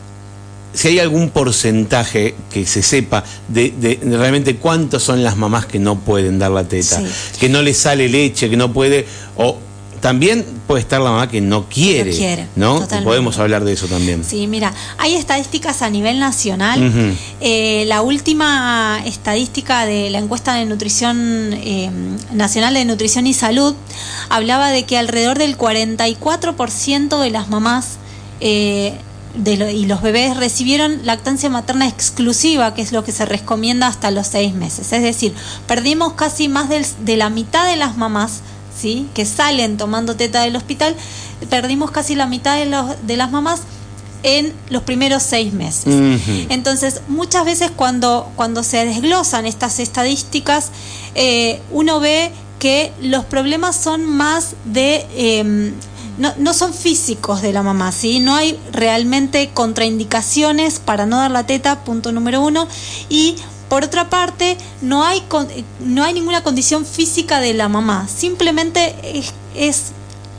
si 0.73 0.89
hay 0.89 0.99
algún 0.99 1.31
porcentaje 1.31 2.35
que 2.53 2.67
se 2.67 2.83
sepa 2.83 3.25
de, 3.49 3.99
realmente 4.03 4.57
cuántas 4.57 5.03
son 5.03 5.23
las 5.23 5.37
mamás 5.37 5.67
que 5.67 5.79
no 5.79 5.99
pueden 5.99 6.39
dar 6.39 6.51
la 6.51 6.65
teta, 6.65 7.03
que 7.39 7.49
no 7.49 7.63
les 7.63 7.77
sale 7.77 8.09
leche, 8.09 8.49
que 8.49 8.57
no 8.57 8.73
puede, 8.73 9.07
o 9.37 9.59
también 10.01 10.45
puede 10.67 10.81
estar 10.81 11.01
la 11.01 11.11
mamá 11.11 11.29
que 11.29 11.41
no 11.41 11.69
quiere, 11.69 12.47
no, 12.57 12.87
Podemos 13.05 13.39
hablar 13.39 13.65
de 13.65 13.75
eso 13.75 13.87
también. 13.87 14.25
Sí, 14.25 14.47
mira, 14.47 14.73
hay 14.99 15.15
estadísticas 15.15 15.83
a 15.83 15.91
nivel 15.91 16.19
nacional. 16.19 17.15
Eh, 17.41 17.85
la 17.87 18.03
última 18.03 19.03
estadística 19.05 19.85
de 19.87 20.11
la 20.11 20.19
encuesta 20.19 20.55
de 20.55 20.65
nutrición 20.65 21.53
eh, 21.53 21.91
nacional 22.33 22.75
de 22.75 22.85
nutrición 22.85 23.27
y 23.27 23.35
salud 23.35 23.75
hablaba 24.29 24.71
de 24.71 24.85
que 24.85 24.97
alrededor 24.97 25.39
del 25.39 25.59
44% 25.59 27.21
de 27.21 27.31
las 27.31 27.49
mamás 27.49 27.99
eh, 28.41 28.95
y 29.35 29.87
los 29.87 30.03
bebés 30.03 30.37
recibieron 30.37 31.05
lactancia 31.05 31.49
materna 31.49 31.87
exclusiva, 31.87 32.75
que 32.75 32.83
es 32.83 32.93
lo 32.93 33.05
que 33.05 33.13
se 33.13 33.25
recomienda 33.25 33.87
hasta 33.87 34.11
los 34.11 34.27
seis 34.27 34.55
meses. 34.55 34.93
Es 34.93 35.03
decir, 35.03 35.35
perdimos 35.67 36.15
casi 36.15 36.49
más 36.49 36.69
de 36.69 37.17
la 37.17 37.31
mitad 37.31 37.67
de 37.67 37.77
las 37.77 37.97
mamás 37.97 38.41
¿sí? 38.77 39.09
que 39.15 39.25
salen 39.27 39.77
tomando 39.77 40.17
teta 40.17 40.43
del 40.43 40.57
hospital, 40.57 40.97
perdimos 41.49 41.91
casi 41.91 42.15
la 42.15 42.27
mitad 42.27 42.57
de, 42.57 42.67
los, 42.67 43.07
de 43.07 43.17
las 43.17 43.31
mamás 43.31 43.63
en 44.23 44.53
los 44.69 44.83
primeros 44.83 45.23
seis 45.23 45.53
meses. 45.53 45.95
Entonces, 46.51 47.01
muchas 47.09 47.45
veces 47.45 47.71
cuando, 47.75 48.31
cuando 48.37 48.63
se 48.63 48.85
desglosan 48.85 49.47
estas 49.47 49.79
estadísticas, 49.79 50.71
eh, 51.15 51.61
uno 51.71 52.01
ve 52.01 52.31
que 52.59 52.93
los 53.01 53.25
problemas 53.25 53.77
son 53.77 54.05
más 54.05 54.55
de 54.67 55.07
em, 55.17 55.73
no, 56.21 56.35
no 56.37 56.53
son 56.53 56.75
físicos 56.75 57.41
de 57.41 57.55
la 57.55 57.63
mamá, 57.63 57.93
¿sí? 57.93 58.21
No 58.21 58.37
hay 58.37 58.61
realmente 58.73 59.51
contraindicaciones 59.55 60.79
para 60.79 61.07
no 61.07 61.17
dar 61.17 61.31
la 61.31 61.47
teta, 61.47 61.83
punto 61.83 62.13
número 62.13 62.43
uno. 62.43 62.69
Y 63.09 63.37
por 63.71 63.85
otra 63.85 64.11
parte, 64.11 64.59
no 64.83 65.03
hay, 65.03 65.23
no 65.81 66.05
hay 66.05 66.13
ninguna 66.13 66.43
condición 66.43 66.85
física 66.85 67.41
de 67.41 67.55
la 67.55 67.71
mamá, 67.71 68.07
simplemente 68.07 68.95
es, 69.55 69.93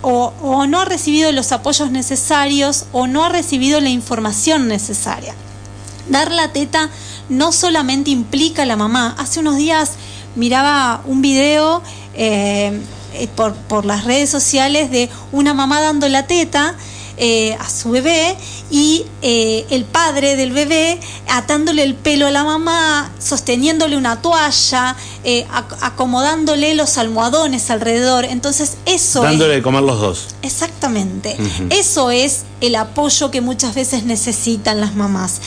o, 0.03 0.33
o, 0.41 0.67
no 0.67 0.81
ha 0.81 0.85
recibido 0.85 1.31
los 1.31 1.51
apoyos 1.51 1.89
necesarios 1.89 2.85
o 2.91 3.07
no 3.07 3.23
ha 3.25 3.29
recibido 3.29 3.81
la 3.81 3.89
información 3.89 4.67
necesaria. 4.67 5.33
Dar 6.09 6.31
la 6.31 6.53
teta 6.53 6.91
no 7.27 7.51
solamente 7.51 8.11
implica 8.11 8.63
a 8.63 8.65
la 8.65 8.75
mamá. 8.75 9.15
Hace 9.17 9.39
unos 9.39 9.57
días 9.57 9.93
miraba 10.35 11.01
un 11.05 11.21
video 11.21 11.81
eh, 12.13 12.81
eh, 13.13 13.27
por, 13.35 13.53
por, 13.53 13.85
las 13.85 14.05
redes 14.05 14.29
sociales 14.29 14.91
de 14.91 15.09
una 15.31 15.53
mamá 15.53 15.81
dando 15.81 16.07
la 16.07 16.27
teta 16.27 16.75
eh, 17.17 17.55
a 17.59 17.69
su 17.69 17.91
bebé 17.91 18.35
y 18.69 19.05
eh, 19.21 19.65
el 19.69 19.85
padre 19.85 20.35
del 20.35 20.51
bebé 20.53 20.99
atándole 21.27 21.83
el 21.83 21.93
pelo 21.93 22.27
a 22.27 22.31
la 22.31 22.43
mamá, 22.43 23.11
sosteniéndole 23.19 23.97
una 23.97 24.21
toalla, 24.21 24.95
acomodándole 25.81 26.73
los 26.73 26.97
almohadones 26.97 27.69
alrededor. 27.69 28.25
Entonces 28.25 28.77
eso... 28.85 29.21
Dándole 29.21 29.55
de 29.55 29.61
comer 29.61 29.83
los 29.83 29.99
dos. 29.99 30.27
Exactamente. 30.41 31.37
Eso 31.69 32.11
es 32.11 32.43
el 32.61 32.75
apoyo 32.75 33.29
que 33.29 33.41
muchas 33.41 33.75
veces 33.75 34.03
necesitan 34.03 34.79
las 34.79 34.95
mamás. 34.95 35.41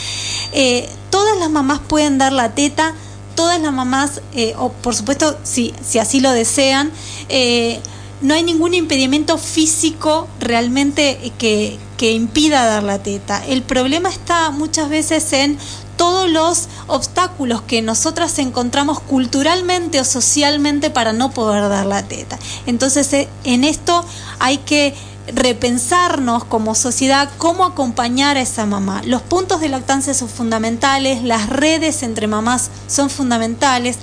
todas 1.10 1.38
las 1.38 1.50
mamás 1.50 1.80
pueden 1.80 2.18
dar 2.18 2.32
la 2.32 2.54
teta 2.54 2.94
todas 3.34 3.60
las 3.60 3.72
mamás, 3.72 4.20
eh, 4.34 4.54
o 4.58 4.72
por 4.72 4.94
supuesto 4.94 5.36
si, 5.42 5.74
si 5.86 5.98
así 5.98 6.20
lo 6.20 6.30
desean, 6.32 6.90
eh, 7.28 7.80
no 8.20 8.34
hay 8.34 8.42
ningún 8.42 8.74
impedimento 8.74 9.36
físico 9.38 10.28
realmente 10.40 11.32
que, 11.38 11.78
que 11.98 12.12
impida 12.12 12.64
dar 12.64 12.82
la 12.82 13.02
teta. 13.02 13.44
El 13.46 13.62
problema 13.62 14.08
está 14.08 14.50
muchas 14.50 14.88
veces 14.88 15.32
en 15.32 15.58
todos 15.96 16.28
los 16.28 16.68
obstáculos 16.86 17.62
que 17.62 17.82
nosotras 17.82 18.38
encontramos 18.38 19.00
culturalmente 19.00 20.00
o 20.00 20.04
socialmente 20.04 20.90
para 20.90 21.12
no 21.12 21.30
poder 21.30 21.68
dar 21.68 21.86
la 21.86 22.02
teta. 22.02 22.38
Entonces, 22.66 23.12
eh, 23.12 23.28
en 23.44 23.64
esto 23.64 24.04
hay 24.38 24.58
que 24.58 24.94
repensarnos 25.26 26.44
como 26.44 26.74
sociedad 26.74 27.30
cómo 27.38 27.64
acompañar 27.64 28.36
a 28.36 28.40
esa 28.40 28.66
mamá. 28.66 29.02
Los 29.04 29.22
puntos 29.22 29.60
de 29.60 29.68
lactancia 29.68 30.14
son 30.14 30.28
fundamentales, 30.28 31.22
las 31.22 31.48
redes 31.48 32.02
entre 32.02 32.26
mamás 32.26 32.70
son 32.86 33.10
fundamentales. 33.10 33.96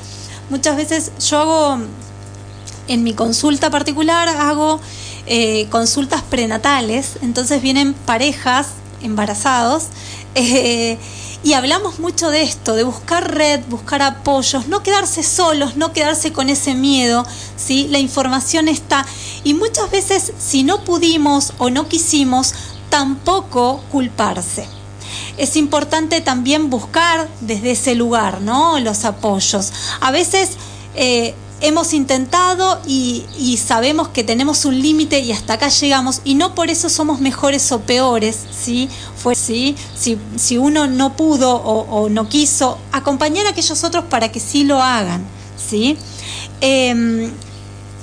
Muchas 0.50 0.76
veces 0.76 1.12
yo 1.30 1.40
hago, 1.40 1.78
en 2.88 3.04
mi 3.04 3.14
consulta 3.14 3.70
particular, 3.70 4.28
hago 4.30 4.80
eh, 5.28 5.68
consultas 5.70 6.24
prenatales, 6.24 7.18
entonces 7.22 7.62
vienen 7.62 7.94
parejas 7.94 8.68
embarazados. 9.02 9.88
Eh, 10.34 10.98
y 11.44 11.54
hablamos 11.54 12.00
mucho 12.00 12.30
de 12.30 12.44
esto, 12.44 12.76
de 12.76 12.84
buscar 12.84 13.34
red, 13.34 13.62
buscar 13.68 14.02
apoyos, 14.02 14.68
no 14.68 14.84
quedarse 14.84 15.24
solos, 15.24 15.76
no 15.76 15.92
quedarse 15.92 16.32
con 16.32 16.50
ese 16.50 16.76
miedo, 16.76 17.26
¿sí? 17.58 17.88
La 17.90 18.00
información 18.00 18.68
está. 18.68 19.06
Y 19.44 19.56
muchas 19.56 19.90
veces, 19.90 20.34
si 20.38 20.64
no 20.64 20.84
pudimos 20.84 21.54
o 21.58 21.70
no 21.70 21.88
quisimos, 21.88 22.54
tampoco 22.90 23.82
culparse. 23.92 24.68
Es 25.38 25.56
importante 25.56 26.22
también 26.22 26.70
buscar 26.70 27.28
desde 27.42 27.72
ese 27.72 27.96
lugar, 27.96 28.42
¿no? 28.42 28.80
Los 28.80 29.06
apoyos. 29.06 29.74
A 30.00 30.12
veces 30.12 30.52
eh, 30.96 31.34
hemos 31.62 31.94
intentado 31.94 32.82
y, 32.86 33.58
sabemos 33.64 34.10
que 34.10 34.24
tenemos 34.24 34.66
un 34.66 34.82
límite 34.82 35.20
y 35.20 35.32
hasta 35.32 35.54
acá 35.54 35.70
llegamos 35.70 36.22
y 36.24 36.36
no 36.36 36.56
por 36.56 36.70
eso 36.70 36.90
somos 36.90 37.20
mejores 37.22 37.72
o 37.72 37.82
peores, 37.82 38.40
¿sí? 38.52 38.90
Fue, 39.16 39.36
¿sí? 39.36 39.76
Si, 39.96 40.58
uno 40.58 40.88
no 40.88 41.16
pudo 41.16 41.56
o, 41.56 42.10
no 42.10 42.28
quiso, 42.28 42.78
acompañar 42.92 43.46
a 43.46 43.52
aquellos 43.52 43.84
otros 43.84 44.06
para 44.06 44.32
que 44.32 44.40
sí 44.40 44.64
lo 44.64 44.82
hagan, 44.82 45.24
¿sí? 45.58 45.98
Em, 46.60 47.32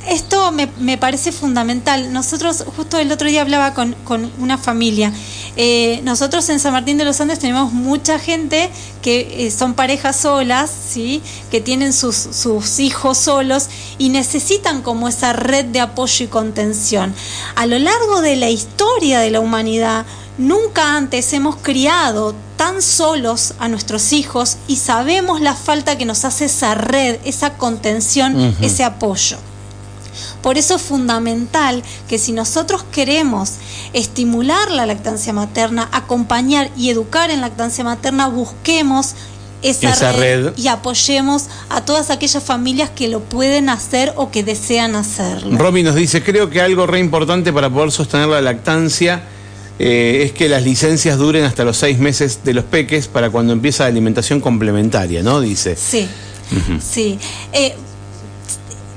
esto 0.08 0.52
me, 0.52 0.68
me, 0.78 0.96
parece 0.96 1.32
fundamental. 1.32 2.12
Nosotros, 2.12 2.64
justo 2.76 2.98
el 2.98 3.12
otro 3.12 3.28
día 3.28 3.42
hablaba 3.42 3.74
con, 3.74 3.94
con 4.04 4.32
una 4.38 4.56
familia 4.56 5.12
eh, 5.60 6.00
nosotros 6.04 6.48
en 6.50 6.60
San 6.60 6.72
Martín 6.72 6.98
de 6.98 7.04
los 7.04 7.20
Andes 7.20 7.40
tenemos 7.40 7.72
mucha 7.72 8.20
gente 8.20 8.70
que 9.02 9.46
eh, 9.46 9.50
son 9.50 9.74
parejas 9.74 10.14
solas, 10.14 10.70
¿sí? 10.70 11.20
que 11.50 11.60
tienen 11.60 11.92
sus, 11.92 12.14
sus 12.14 12.78
hijos 12.78 13.18
solos 13.18 13.68
y 13.98 14.10
necesitan 14.10 14.82
como 14.82 15.08
esa 15.08 15.32
red 15.32 15.64
de 15.64 15.80
apoyo 15.80 16.26
y 16.26 16.28
contención. 16.28 17.12
A 17.56 17.66
lo 17.66 17.76
largo 17.80 18.20
de 18.20 18.36
la 18.36 18.50
historia 18.50 19.18
de 19.18 19.32
la 19.32 19.40
humanidad, 19.40 20.06
nunca 20.38 20.96
antes 20.96 21.32
hemos 21.32 21.56
criado 21.56 22.36
tan 22.56 22.80
solos 22.80 23.54
a 23.58 23.66
nuestros 23.66 24.12
hijos 24.12 24.58
y 24.68 24.76
sabemos 24.76 25.40
la 25.40 25.54
falta 25.54 25.98
que 25.98 26.04
nos 26.04 26.24
hace 26.24 26.44
esa 26.44 26.76
red, 26.76 27.18
esa 27.24 27.54
contención, 27.54 28.54
ese 28.60 28.84
apoyo. 28.84 29.38
Por 30.42 30.58
eso 30.58 30.76
es 30.76 30.82
fundamental 30.82 31.82
que 32.08 32.18
si 32.18 32.32
nosotros 32.32 32.84
queremos 32.92 33.54
estimular 33.92 34.70
la 34.70 34.86
lactancia 34.86 35.32
materna, 35.32 35.88
acompañar 35.92 36.70
y 36.76 36.90
educar 36.90 37.30
en 37.30 37.40
lactancia 37.40 37.84
materna, 37.84 38.28
busquemos 38.28 39.14
esa, 39.62 40.12
red, 40.12 40.52
y 40.56 40.68
apoyemos 40.68 41.46
a 41.68 41.84
todas 41.84 42.10
aquellas 42.10 42.42
familias 42.42 42.90
que 42.90 43.08
lo 43.08 43.20
pueden 43.20 43.68
hacer 43.68 44.12
o 44.16 44.30
que 44.30 44.44
desean 44.44 44.94
hacerlo. 44.94 45.58
Romy 45.58 45.82
nos 45.82 45.96
dice, 45.96 46.22
creo 46.22 46.48
que 46.48 46.60
algo 46.60 46.86
re 46.86 47.00
importante 47.00 47.52
para 47.52 47.68
poder 47.68 47.90
sostener 47.90 48.28
la 48.28 48.40
lactancia 48.40 49.22
eh, 49.78 50.22
es 50.24 50.32
que 50.32 50.48
las 50.48 50.62
licencias 50.62 51.18
duren 51.18 51.44
hasta 51.44 51.64
los 51.64 51.76
seis 51.76 51.98
meses 51.98 52.40
de 52.44 52.54
los 52.54 52.64
peques 52.64 53.08
para 53.08 53.30
cuando 53.30 53.52
empieza 53.52 53.84
la 53.84 53.88
alimentación 53.88 54.40
complementaria, 54.40 55.22
¿no? 55.22 55.40
Dice. 55.40 55.76
Sí, 55.76 56.08
sí. 56.80 57.18
Eh, 57.52 57.74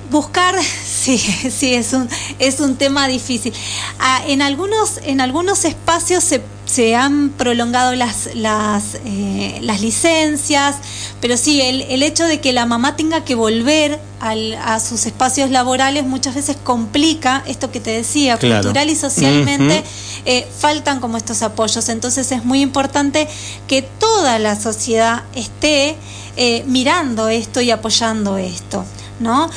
buscar 0.10 0.56
Sí, 1.02 1.18
sí, 1.50 1.74
es 1.74 1.94
un, 1.94 2.08
es 2.38 2.60
un 2.60 2.76
tema 2.76 3.08
difícil. 3.08 3.54
Ah, 4.00 4.22
en, 4.28 4.42
algunos, 4.42 5.00
en 5.04 5.20
algunos 5.20 5.66
espacios 5.66 6.24
se, 6.24 6.42
se 6.66 6.96
han 6.96 7.30
prolongado 7.30 7.96
las, 7.96 8.36
las, 8.36 9.00
eh, 9.06 9.58
las 9.62 9.82
licencias, 9.82 10.76
pero 11.20 11.38
sí, 11.38 11.60
el, 11.60 11.82
el, 11.82 12.04
hecho 12.04 12.26
de 12.26 12.40
que 12.40 12.54
la 12.54 12.68
mamá 12.68 12.96
tenga 12.96 13.26
que 13.26 13.34
volver 13.34 14.00
al, 14.20 14.54
a 14.54 14.80
sus 14.80 15.08
espacios 15.08 15.50
laborales 15.50 16.06
muchas 16.06 16.36
veces 16.36 16.56
complica 16.64 17.44
esto 17.48 17.72
que 17.72 17.80
te 17.80 17.90
decía, 17.90 18.38
cultural 18.38 18.88
y 18.92 18.96
socialmente 18.96 19.84
eh, 20.26 20.48
faltan 20.56 21.00
como 21.00 21.18
estos 21.18 21.42
apoyos. 21.42 21.90
Entonces 21.90 22.32
es 22.32 22.46
muy 22.46 22.62
importante 22.62 23.28
que 23.68 23.82
toda 23.82 24.38
la 24.38 24.60
sociedad 24.60 25.24
esté 25.34 25.96
eh, 26.38 26.64
mirando 26.68 27.28
esto 27.28 27.60
y 27.60 27.72
apoyando 27.72 28.38
esto, 28.38 28.86
¿no? 29.20 29.50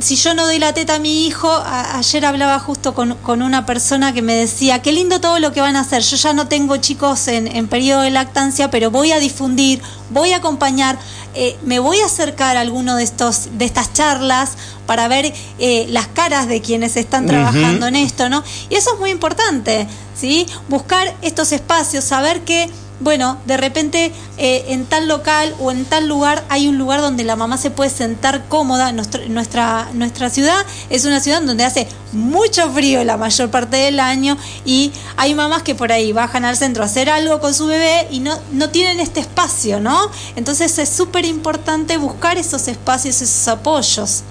Si 0.00 0.16
yo 0.16 0.34
no 0.34 0.44
doy 0.44 0.58
la 0.58 0.72
teta 0.72 0.96
a 0.96 0.98
mi 0.98 1.26
hijo, 1.26 1.50
ayer 1.64 2.24
hablaba 2.24 2.58
justo 2.58 2.94
con, 2.94 3.42
una 3.42 3.66
persona 3.66 4.12
que 4.12 4.22
me 4.22 4.34
decía, 4.34 4.82
qué 4.82 4.92
lindo 4.92 5.20
todo 5.20 5.38
lo 5.38 5.52
que 5.52 5.60
van 5.60 5.76
a 5.76 5.80
hacer, 5.80 6.02
yo 6.02 6.16
ya 6.16 6.32
no 6.32 6.48
tengo 6.48 6.76
chicos 6.78 7.28
en, 7.28 7.46
en 7.46 7.68
periodo 7.68 8.02
de 8.02 8.10
lactancia, 8.10 8.70
pero 8.70 8.90
voy 8.90 9.12
a 9.12 9.18
difundir, 9.18 9.80
voy 10.10 10.32
a 10.32 10.36
acompañar, 10.36 10.98
eh, 11.34 11.56
me 11.64 11.78
voy 11.78 12.00
a 12.00 12.06
acercar 12.06 12.56
a 12.56 12.60
alguno 12.60 12.96
de, 12.96 13.04
estos, 13.04 13.58
de 13.58 13.64
estas 13.64 13.92
charlas 13.92 14.52
para 14.86 15.08
ver 15.08 15.32
eh, 15.58 15.86
las 15.88 16.06
caras 16.08 16.48
de 16.48 16.60
quienes 16.60 16.96
están 16.96 17.26
trabajando 17.26 17.86
en 17.86 17.96
esto, 17.96 18.28
¿no? 18.28 18.44
Y 18.68 18.76
eso 18.76 18.94
es 18.94 19.00
muy 19.00 19.10
importante, 19.10 19.86
¿sí? 20.14 20.46
Buscar 20.68 21.14
estos 21.22 21.52
espacios, 21.52 22.04
saber 22.04 22.42
que 22.42 22.70
bueno, 23.00 23.38
de 23.44 23.56
repente 23.56 24.12
eh, 24.38 24.66
en 24.68 24.86
tal 24.86 25.08
local 25.08 25.54
o 25.58 25.72
en 25.72 25.84
tal 25.84 26.06
lugar 26.06 26.44
hay 26.48 26.68
un 26.68 26.78
lugar 26.78 27.00
donde 27.00 27.24
la 27.24 27.34
mamá 27.34 27.58
se 27.58 27.70
puede 27.70 27.90
sentar 27.90 28.44
cómoda. 28.48 28.92
Nuestra, 28.92 29.88
nuestra, 29.92 30.30
ciudad 30.30 30.64
es 30.90 31.04
una 31.04 31.20
ciudad 31.20 31.42
donde 31.42 31.64
hace 31.64 31.88
mucho 32.12 32.70
frío 32.70 33.02
la 33.04 33.16
mayor 33.16 33.50
parte 33.50 33.76
del 33.76 33.98
año 33.98 34.36
y 34.64 34.92
hay 35.16 35.34
mamás 35.34 35.62
que 35.62 35.74
por 35.74 35.92
ahí 35.92 36.12
bajan 36.12 36.44
al 36.44 36.56
centro 36.56 36.82
a 36.82 36.86
hacer 36.86 37.10
algo 37.10 37.40
con 37.40 37.52
su 37.52 37.66
bebé 37.66 38.06
y 38.10 38.20
no, 38.20 38.38
no 38.52 38.70
tienen 38.70 39.00
este 39.00 39.20
espacio, 39.20 39.80
¿no? 39.80 40.10
Entonces 40.36 40.78
es 40.78 40.88
súper 40.88 41.24
importante 41.24 41.96
buscar 41.96 42.38
esos 42.38 42.68
espacios, 42.68 43.20
esos 43.22 43.48
apoyos. 43.48 44.22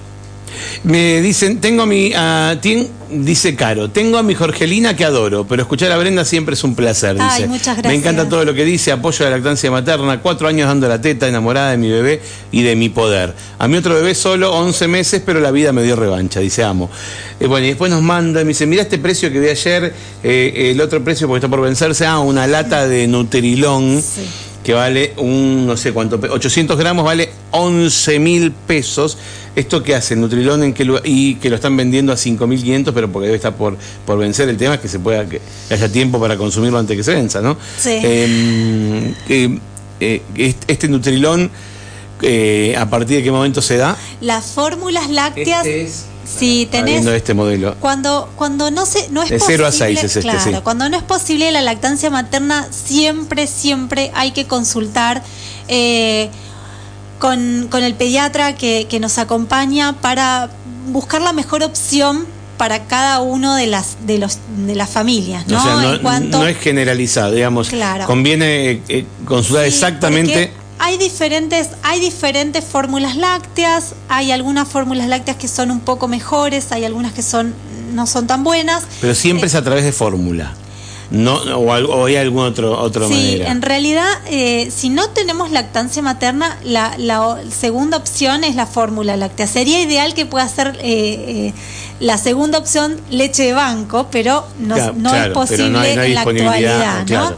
Me 0.84 1.22
dicen, 1.22 1.62
tengo 1.62 1.84
a 1.84 1.86
mi, 1.86 2.14
dice 3.10 3.56
Caro, 3.56 3.90
tengo 3.90 4.18
a 4.18 4.24
mi 4.24 4.34
Jorgelina 4.36 4.96
que 4.96 5.06
adoro, 5.06 5.46
pero 5.46 5.62
escuchar 5.62 5.92
a 5.92 5.98
Brenda 5.98 6.26
siempre 6.26 6.56
es 6.56 6.64
un 6.64 6.76
placer, 6.76 7.16
dice. 7.16 7.48
muchas 7.48 7.78
gracias. 7.78 7.86
Me 7.86 7.96
encanta 7.96 8.28
todo 8.28 8.44
lo 8.46 8.54
que 8.54 8.66
dice, 8.66 8.92
apoyo 8.92 9.26
a 9.26 9.30
la 9.30 9.38
lactancia 9.38 9.72
materna, 9.72 10.20
cuatro 10.22 10.48
años 10.48 10.68
dando 10.68 10.88
la 10.88 11.00
teta, 11.00 11.28
enamorada 11.28 11.72
de 11.72 11.78
mi 11.78 11.90
bebé 11.90 12.22
y 12.52 12.64
de 12.64 12.76
mi 12.76 12.90
poder. 12.90 13.34
A 13.60 13.68
mi 13.68 13.78
otro 13.78 13.96
bebé 13.96 14.16
solo 14.16 14.54
11 14.54 14.88
meses, 14.88 15.22
pero 15.26 15.40
la 15.40 15.52
vida 15.52 15.72
me 15.72 15.84
dio 15.84 15.96
revancha, 15.96 16.40
dice 16.40 16.64
amo. 16.64 16.90
Eh, 17.40 17.48
bueno, 17.48 17.66
y 17.66 17.70
después 17.70 17.92
nos 17.92 18.02
manda, 18.02 18.42
me 18.42 18.50
dice, 18.50 18.66
mira 18.66 18.82
este 18.82 18.98
precio 18.98 19.32
que 19.32 19.40
vi 19.40 19.50
ayer, 19.50 19.94
eh, 20.24 20.72
el 20.72 20.82
otro 20.82 21.04
precio 21.04 21.28
porque 21.28 21.46
está 21.46 21.50
por 21.50 21.62
vencerse, 21.62 22.06
ah, 22.06 22.20
una 22.20 22.48
lata 22.48 22.88
de 22.88 23.08
Nutrilón. 23.08 24.02
que 24.64 24.74
vale 24.74 25.14
un, 25.18 25.68
no 25.68 25.76
sé 25.76 25.92
cuánto, 25.92 26.16
800 26.16 26.78
gramos 26.78 27.04
vale 27.04 27.43
11 27.54 28.20
mil 28.20 28.52
pesos 28.52 29.18
¿Esto 29.56 29.84
qué 29.84 29.94
hace? 29.94 30.16
¿Nutrilón 30.16 30.64
en 30.64 30.74
qué 30.74 30.84
lugar? 30.84 31.04
Y 31.06 31.36
que 31.36 31.50
lo 31.50 31.58
están 31.58 31.78
vendiendo 31.78 32.12
a 32.12 32.16
5.500, 32.16 32.92
pero 32.94 33.12
porque 33.12 33.28
debe 33.28 33.36
estar 33.36 33.56
por, 33.56 33.78
por 34.06 34.18
vencer. 34.18 34.50
El 34.50 34.58
tema 34.58 34.76
es 34.76 34.82
que 34.82 34.88
se 34.88 35.00
pueda 35.00 35.28
que 35.30 35.42
haya 35.70 35.92
tiempo 35.92 36.20
para 36.20 36.38
consumirlo 36.38 36.80
antes 36.80 36.98
que 36.98 37.04
se 37.04 37.14
venza, 37.14 37.40
¿no? 37.42 37.56
Sí. 37.78 38.00
Em, 38.02 39.14
eh, 39.30 39.60
eh, 40.00 40.56
este 40.68 40.88
Nutrilón, 40.88 41.52
eh, 42.24 42.76
¿a 42.78 42.90
partir 42.90 43.18
de 43.18 43.24
qué 43.24 43.32
momento 43.32 43.62
se 43.62 43.78
da? 43.78 43.96
Las 44.22 44.46
fórmulas 44.46 45.10
lácteas... 45.10 45.66
Este 45.66 45.82
es... 45.84 46.06
Sí, 46.26 46.70
tenés. 46.72 47.06
este 47.06 47.34
modelo. 47.34 47.76
Cuando, 47.82 48.30
cuando 48.38 48.72
no 48.72 48.86
se, 48.86 49.10
no 49.10 49.22
es 49.22 49.30
de 49.30 49.42
0 49.42 49.66
a 49.66 49.74
6 49.74 50.04
es 50.04 50.16
este, 50.16 50.22
claro, 50.22 50.64
cuando 50.64 50.88
no 50.88 50.96
es 50.96 51.04
posible 51.04 51.52
la 51.52 51.62
lactancia 51.62 52.10
materna, 52.10 52.66
siempre, 52.72 53.46
siempre 53.46 54.10
hay 54.16 54.32
que 54.32 54.48
consultar 54.48 55.22
con, 57.24 57.70
con 57.70 57.86
el 57.86 57.94
pediatra 57.94 58.54
que, 58.54 58.86
que, 58.90 59.00
nos 59.00 59.18
acompaña 59.18 59.94
para 60.02 60.50
buscar 60.88 61.22
la 61.22 61.32
mejor 61.32 61.64
opción 61.64 62.26
para 62.58 62.84
cada 62.84 63.22
uno 63.22 63.56
de 63.56 63.66
las 63.66 64.06
de 64.06 64.18
los 64.18 64.40
de 64.68 64.76
las 64.76 64.90
familias, 64.90 65.48
¿no? 65.48 66.20
no, 66.20 66.46
es 66.46 66.58
generalizado, 66.58 67.32
digamos. 67.32 67.72
Conviene 68.08 68.72
eh, 68.72 68.82
eh, 68.90 69.06
consultar 69.24 69.64
exactamente. 69.64 70.52
Hay 70.80 70.98
diferentes, 70.98 71.70
hay 71.82 72.02
diferentes 72.02 72.62
fórmulas 72.62 73.16
lácteas, 73.16 73.96
hay 74.10 74.34
algunas 74.34 74.68
fórmulas 74.68 75.08
lácteas 75.08 75.38
que 75.38 75.48
son 75.48 75.72
un 75.72 75.80
poco 75.80 76.10
mejores, 76.10 76.74
hay 76.74 76.84
algunas 76.84 77.14
que 77.14 77.22
son 77.22 77.54
no 77.94 78.06
son 78.06 78.28
tan 78.28 78.44
buenas. 78.44 78.84
Pero 79.00 79.16
siempre 79.16 79.48
es 79.48 79.56
a 79.56 79.64
través 79.64 79.86
de 79.86 79.94
fórmula. 79.94 80.56
No, 81.12 81.36
o, 81.36 82.06
hay 82.06 82.16
alguna 82.16 82.48
otro, 82.48 82.80
otra 82.80 83.08
sí, 83.08 83.40
en 83.42 83.62
realidad, 83.62 84.08
eh, 84.28 84.72
si 84.76 84.90
no 84.90 85.10
tenemos 85.10 85.52
lactancia 85.52 86.02
materna, 86.02 86.58
la, 86.64 86.96
segunda 87.52 87.98
opción 87.98 88.44
es 88.44 88.56
la 88.56 88.66
fórmula 88.66 89.16
láctea. 89.18 89.48
Sería 89.48 89.82
ideal 89.82 90.14
que 90.14 90.26
pueda 90.26 90.48
ser 90.48 90.80
eh, 90.82 90.84
eh, 90.84 91.54
la 92.00 92.18
segunda 92.18 92.58
opción 92.58 93.00
leche 93.12 93.44
de 93.44 93.54
banco, 93.54 94.08
pero 94.12 94.46
no, 94.60 94.76
es 94.76 95.30
posible 95.30 95.94
en 95.94 96.14
la 96.16 96.22
actualidad. 96.22 97.06
¿no? 97.08 97.36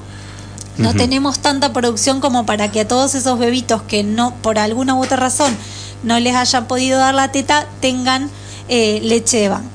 No 0.78 0.94
tenemos 0.94 1.40
tanta 1.40 1.74
producción 1.74 2.22
como 2.22 2.46
para 2.46 2.72
que 2.72 2.82
a 2.82 2.88
todos 2.88 3.16
esos 3.16 3.40
bebitos 3.40 3.82
que 3.82 4.04
no, 4.04 4.36
por 4.42 4.60
alguna 4.60 4.96
u 4.96 5.04
otra 5.04 5.18
razón, 5.18 5.56
no 6.04 6.20
les 6.20 6.36
hayan 6.36 6.68
podido 6.68 7.00
dar 7.00 7.16
la 7.16 7.32
teta, 7.32 7.68
tengan 7.82 8.30
leche 8.70 9.38
de 9.38 9.50
banco. 9.50 9.70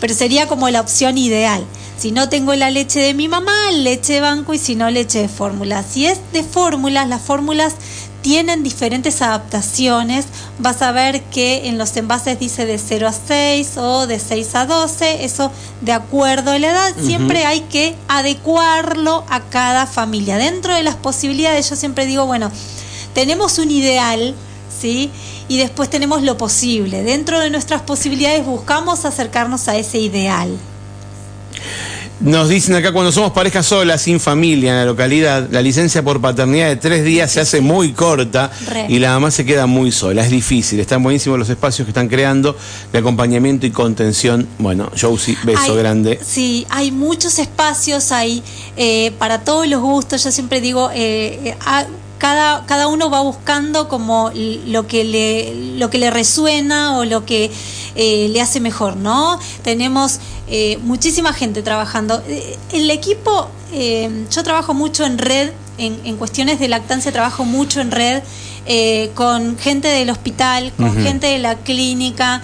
Pero 0.00 0.14
sería 0.14 0.48
como 0.48 0.68
la 0.70 0.80
opción 0.80 1.18
ideal. 1.18 1.64
Si 2.04 2.12
no 2.12 2.28
tengo 2.28 2.54
la 2.54 2.70
leche 2.70 3.00
de 3.00 3.14
mi 3.14 3.28
mamá, 3.28 3.70
leche 3.72 4.12
de 4.12 4.20
banco 4.20 4.52
y 4.52 4.58
si 4.58 4.74
no, 4.74 4.90
leche 4.90 5.20
de 5.20 5.28
fórmula. 5.30 5.82
Si 5.82 6.04
es 6.04 6.20
de 6.34 6.42
fórmulas, 6.42 7.08
las 7.08 7.22
fórmulas 7.22 7.76
tienen 8.20 8.62
diferentes 8.62 9.22
adaptaciones. 9.22 10.26
Vas 10.58 10.82
a 10.82 10.92
ver 10.92 11.22
que 11.22 11.66
en 11.66 11.78
los 11.78 11.96
envases 11.96 12.38
dice 12.38 12.66
de 12.66 12.76
0 12.76 13.08
a 13.08 13.12
6 13.14 13.78
o 13.78 14.06
de 14.06 14.18
6 14.18 14.54
a 14.54 14.66
12, 14.66 15.24
eso 15.24 15.50
de 15.80 15.92
acuerdo 15.92 16.50
a 16.50 16.58
la 16.58 16.72
edad. 16.72 16.94
Siempre 17.02 17.46
hay 17.46 17.60
que 17.60 17.94
adecuarlo 18.06 19.24
a 19.30 19.40
cada 19.40 19.86
familia. 19.86 20.36
Dentro 20.36 20.74
de 20.74 20.82
las 20.82 20.96
posibilidades, 20.96 21.70
yo 21.70 21.74
siempre 21.74 22.04
digo, 22.04 22.26
bueno, 22.26 22.52
tenemos 23.14 23.56
un 23.56 23.70
ideal, 23.70 24.34
¿sí? 24.78 25.10
Y 25.48 25.56
después 25.56 25.88
tenemos 25.88 26.20
lo 26.20 26.36
posible. 26.36 27.02
Dentro 27.02 27.40
de 27.40 27.48
nuestras 27.48 27.80
posibilidades 27.80 28.44
buscamos 28.44 29.06
acercarnos 29.06 29.68
a 29.68 29.76
ese 29.78 30.00
ideal. 30.00 30.54
Nos 32.20 32.48
dicen 32.48 32.76
acá, 32.76 32.92
cuando 32.92 33.10
somos 33.10 33.32
pareja 33.32 33.62
sola, 33.62 33.98
sin 33.98 34.20
familia 34.20 34.70
en 34.70 34.76
la 34.78 34.84
localidad, 34.84 35.48
la 35.50 35.60
licencia 35.60 36.02
por 36.02 36.20
paternidad 36.20 36.68
de 36.68 36.76
tres 36.76 37.04
días 37.04 37.30
se 37.32 37.40
hace 37.40 37.60
muy 37.60 37.92
corta 37.92 38.52
y 38.88 39.00
la 39.00 39.10
mamá 39.10 39.30
se 39.30 39.44
queda 39.44 39.66
muy 39.66 39.90
sola. 39.90 40.22
Es 40.22 40.30
difícil. 40.30 40.78
Están 40.78 41.02
buenísimos 41.02 41.38
los 41.38 41.48
espacios 41.50 41.84
que 41.86 41.90
están 41.90 42.08
creando 42.08 42.56
de 42.92 42.98
acompañamiento 42.98 43.66
y 43.66 43.70
contención. 43.70 44.46
Bueno, 44.58 44.90
Josie, 44.98 45.36
beso 45.42 45.74
grande. 45.74 46.20
Sí, 46.24 46.66
hay 46.70 46.92
muchos 46.92 47.38
espacios 47.38 48.12
ahí 48.12 48.42
eh, 48.76 49.12
para 49.18 49.40
todos 49.40 49.66
los 49.66 49.82
gustos. 49.82 50.22
Yo 50.22 50.30
siempre 50.30 50.60
digo, 50.60 50.90
eh, 50.94 51.40
eh 51.44 51.56
cada, 52.24 52.64
cada 52.64 52.86
uno 52.86 53.10
va 53.10 53.20
buscando 53.20 53.86
como 53.88 54.30
lo 54.66 54.86
que 54.86 55.04
le, 55.04 55.76
lo 55.78 55.90
que 55.90 55.98
le 55.98 56.10
resuena 56.10 56.96
o 56.96 57.04
lo 57.04 57.26
que 57.26 57.50
eh, 57.96 58.28
le 58.30 58.40
hace 58.40 58.60
mejor, 58.60 58.96
¿no? 58.96 59.38
Tenemos 59.62 60.18
eh, 60.48 60.78
muchísima 60.82 61.32
gente 61.32 61.62
trabajando. 61.62 62.22
Eh, 62.28 62.56
el 62.72 62.90
equipo, 62.90 63.48
yo 64.30 64.42
trabajo 64.44 64.72
mucho 64.72 65.04
en 65.04 65.18
red, 65.18 65.50
en, 65.78 65.98
en, 66.04 66.16
cuestiones 66.16 66.60
de 66.60 66.68
lactancia 66.68 67.10
trabajo 67.10 67.44
mucho 67.44 67.80
en 67.80 67.90
red. 67.90 68.22
con 69.14 69.58
gente 69.58 69.88
del 69.88 70.10
hospital, 70.10 70.72
con 70.76 70.94
gente 70.94 71.26
de 71.26 71.38
la 71.38 71.56
clínica, 71.56 72.40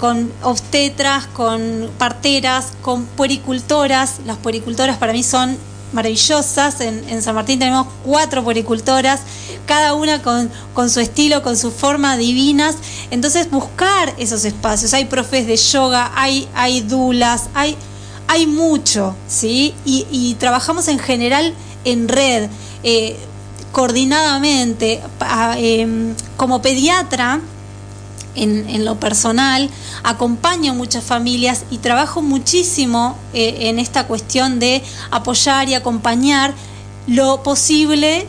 con 0.00 0.32
obstetras, 0.42 1.26
con 1.26 1.90
parteras, 1.98 2.72
con 2.82 3.04
puericultoras. 3.04 4.20
Las 4.26 4.38
puericultoras 4.38 4.96
para 4.96 5.12
mí 5.12 5.22
son 5.22 5.56
maravillosas. 5.92 6.80
En, 6.80 7.22
San 7.22 7.34
Martín 7.34 7.58
tenemos 7.58 7.86
cuatro 8.04 8.42
puericultoras, 8.42 9.20
cada 9.66 9.94
una 9.94 10.22
con, 10.22 10.50
con, 10.74 10.90
su 10.90 11.00
estilo, 11.00 11.42
con 11.42 11.56
su 11.56 11.70
forma 11.70 12.16
divinas. 12.16 12.76
Entonces 13.10 13.50
buscar 13.50 14.14
esos 14.18 14.44
espacios. 14.44 14.94
Hay 14.94 15.06
profes 15.06 15.46
de 15.46 15.56
yoga, 15.56 16.12
hay, 16.14 16.48
hay 16.54 16.80
dulas, 16.80 17.44
hay, 17.54 17.76
hay 18.28 18.46
mucho, 18.46 19.14
¿sí? 19.28 19.74
Y, 19.84 20.34
trabajamos 20.38 20.88
en 20.88 20.98
general 20.98 21.54
en 21.84 22.08
red, 22.08 22.48
eh, 22.82 23.16
coordinadamente. 23.72 25.02
Em, 25.56 26.14
como 26.36 26.60
pediatra, 26.62 27.40
en, 28.36 28.84
lo 28.84 29.00
personal, 29.00 29.70
acompaño 30.04 30.74
muchas 30.74 31.04
familias 31.04 31.64
y 31.70 31.78
trabajo 31.78 32.22
muchísimo 32.22 33.16
eh, 33.34 33.68
en 33.68 33.78
esta 33.78 34.06
cuestión 34.06 34.58
de 34.58 34.82
apoyar 35.10 35.68
y 35.68 35.74
acompañar 35.74 36.54
lo 37.06 37.42
posible 37.42 38.26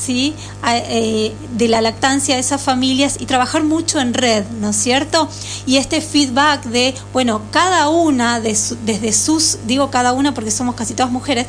¿sí? 0.00 0.34
Eh, 0.66 1.34
de 1.56 1.68
la 1.68 1.80
lactancia 1.80 2.34
de 2.34 2.40
esas 2.40 2.62
familias 2.62 3.16
y 3.20 3.26
trabajar 3.26 3.62
mucho 3.62 4.00
en 4.00 4.14
red, 4.14 4.44
¿no 4.60 4.70
es 4.70 4.76
cierto? 4.76 5.28
Y 5.66 5.76
este 5.76 6.00
feedback 6.00 6.64
de, 6.64 6.94
bueno, 7.12 7.42
cada 7.50 7.88
una, 7.88 8.40
de 8.40 8.56
desde 8.84 9.12
sus, 9.12 9.58
digo 9.66 9.90
cada 9.90 10.12
una 10.12 10.32
porque 10.32 10.50
somos 10.50 10.74
casi 10.74 10.94
todas 10.94 11.12
mujeres, 11.12 11.46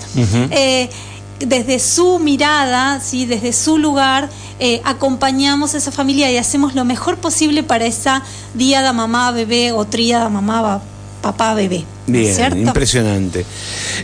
desde 1.48 1.80
su 1.80 2.20
mirada, 2.20 3.00
¿sí? 3.00 3.26
desde 3.26 3.54
su 3.54 3.78
lugar, 3.78 4.30
eh, 4.60 4.82
acompañamos 4.84 5.74
a 5.74 5.78
esa 5.78 5.92
familia 5.92 6.32
y 6.32 6.38
hacemos 6.38 6.76
lo 6.76 6.86
mejor 6.86 7.18
posible 7.18 7.64
para 7.64 7.86
esa 7.86 8.24
diada 8.54 8.94
mamá, 8.94 9.32
bebé 9.32 9.72
o 9.72 9.86
tríada 9.86 10.30
mamá, 10.30 10.82
papá 11.22 11.54
bebé. 11.54 11.86
Bien, 12.08 12.68
impresionante. 12.68 13.46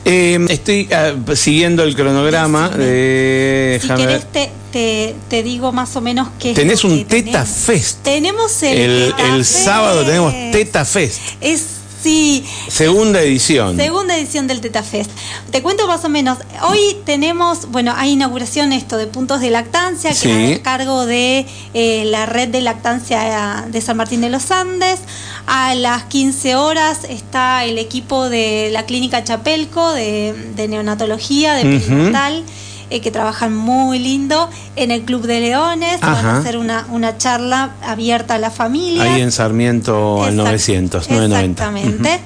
Eh, 0.05 0.45
estoy 0.49 0.87
ah, 0.91 1.13
siguiendo 1.35 1.83
el 1.83 1.95
cronograma 1.95 2.69
de... 2.69 3.79
Si 3.81 3.87
querés 3.87 4.25
te, 4.31 5.15
te, 5.27 5.43
digo 5.43 5.71
más 5.71 5.95
o 5.95 6.01
menos 6.01 6.29
que... 6.39 6.53
Tenés 6.53 6.83
un 6.83 7.05
Teta 7.05 7.45
Fest. 7.45 8.03
Tenemos 8.03 8.63
el... 8.63 9.13
El, 9.17 9.43
sábado 9.43 10.05
tenemos 10.05 10.33
Teta 10.51 10.85
Fest. 10.85 11.19
Es 11.41 11.76
Sí. 12.01 12.45
Segunda 12.67 13.21
edición. 13.21 13.75
Segunda 13.75 14.17
edición 14.17 14.47
del 14.47 14.61
Teta 14.61 14.83
Fest. 14.83 15.09
Te 15.51 15.61
cuento 15.61 15.87
más 15.87 16.05
o 16.05 16.09
menos. 16.09 16.37
Hoy 16.69 16.97
tenemos, 17.05 17.69
bueno, 17.71 17.93
hay 17.95 18.11
inauguración 18.11 18.71
esto 18.71 18.97
de 18.97 19.07
puntos 19.07 19.41
de 19.41 19.49
lactancia, 19.49 20.11
que 20.13 20.53
es 20.53 20.59
a 20.59 20.63
cargo 20.63 21.05
de 21.05 21.45
eh, 21.73 22.03
la 22.05 22.25
red 22.25 22.49
de 22.49 22.61
lactancia 22.61 23.65
de 23.67 23.81
San 23.81 23.97
Martín 23.97 24.21
de 24.21 24.29
los 24.29 24.51
Andes. 24.51 24.99
A 25.47 25.75
las 25.75 26.03
15 26.05 26.55
horas 26.55 26.99
está 27.07 27.65
el 27.65 27.77
equipo 27.77 28.29
de 28.29 28.69
la 28.71 28.85
Clínica 28.85 29.23
Chapelco 29.23 29.93
de, 29.93 30.67
neonatología, 30.69 31.53
de 31.53 31.63
perinatal. 31.63 32.43
Eh, 32.89 33.01
que 33.01 33.11
trabajan 33.11 33.53
muy 33.53 33.99
lindo 33.99 34.49
en 34.77 34.91
el 34.91 35.03
Club 35.03 35.23
de 35.23 35.41
Leones. 35.41 35.99
Van 35.99 36.25
a 36.25 36.37
hacer 36.39 36.57
una, 36.57 36.85
una 36.89 37.17
charla 37.17 37.71
abierta 37.83 38.35
a 38.35 38.37
la 38.37 38.49
familia. 38.49 39.03
Ahí 39.03 39.21
en 39.21 39.31
Sarmiento 39.33 40.23
al 40.23 40.37
900, 40.37 41.09
990. 41.09 41.63
Exactamente. 41.63 42.21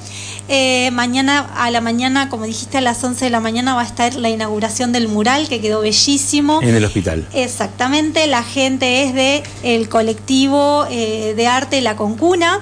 Eh, 0.54 0.92
mañana 0.92 1.50
a 1.56 1.72
la 1.72 1.82
mañana, 1.82 2.30
como 2.30 2.46
dijiste, 2.46 2.78
a 2.78 2.82
las 2.82 3.04
11 3.04 3.26
de 3.26 3.32
la 3.32 3.40
mañana 3.40 3.74
va 3.74 3.82
a 3.82 3.86
estar 3.86 4.14
la 4.16 4.30
inauguración 4.30 4.92
del 4.92 5.08
mural 5.08 5.48
que 5.48 5.62
quedó 5.62 5.82
bellísimo. 5.82 6.60
En 6.62 6.76
el 6.76 6.84
hospital. 6.84 7.26
Exactamente, 7.34 8.28
la 8.28 8.44
gente 8.44 9.06
es 9.06 9.14
de 9.14 9.44
el 9.64 9.88
colectivo 9.90 10.86
eh, 10.92 11.34
de 11.36 11.48
arte 11.48 11.82
La 11.82 11.96
Concuna 11.96 12.60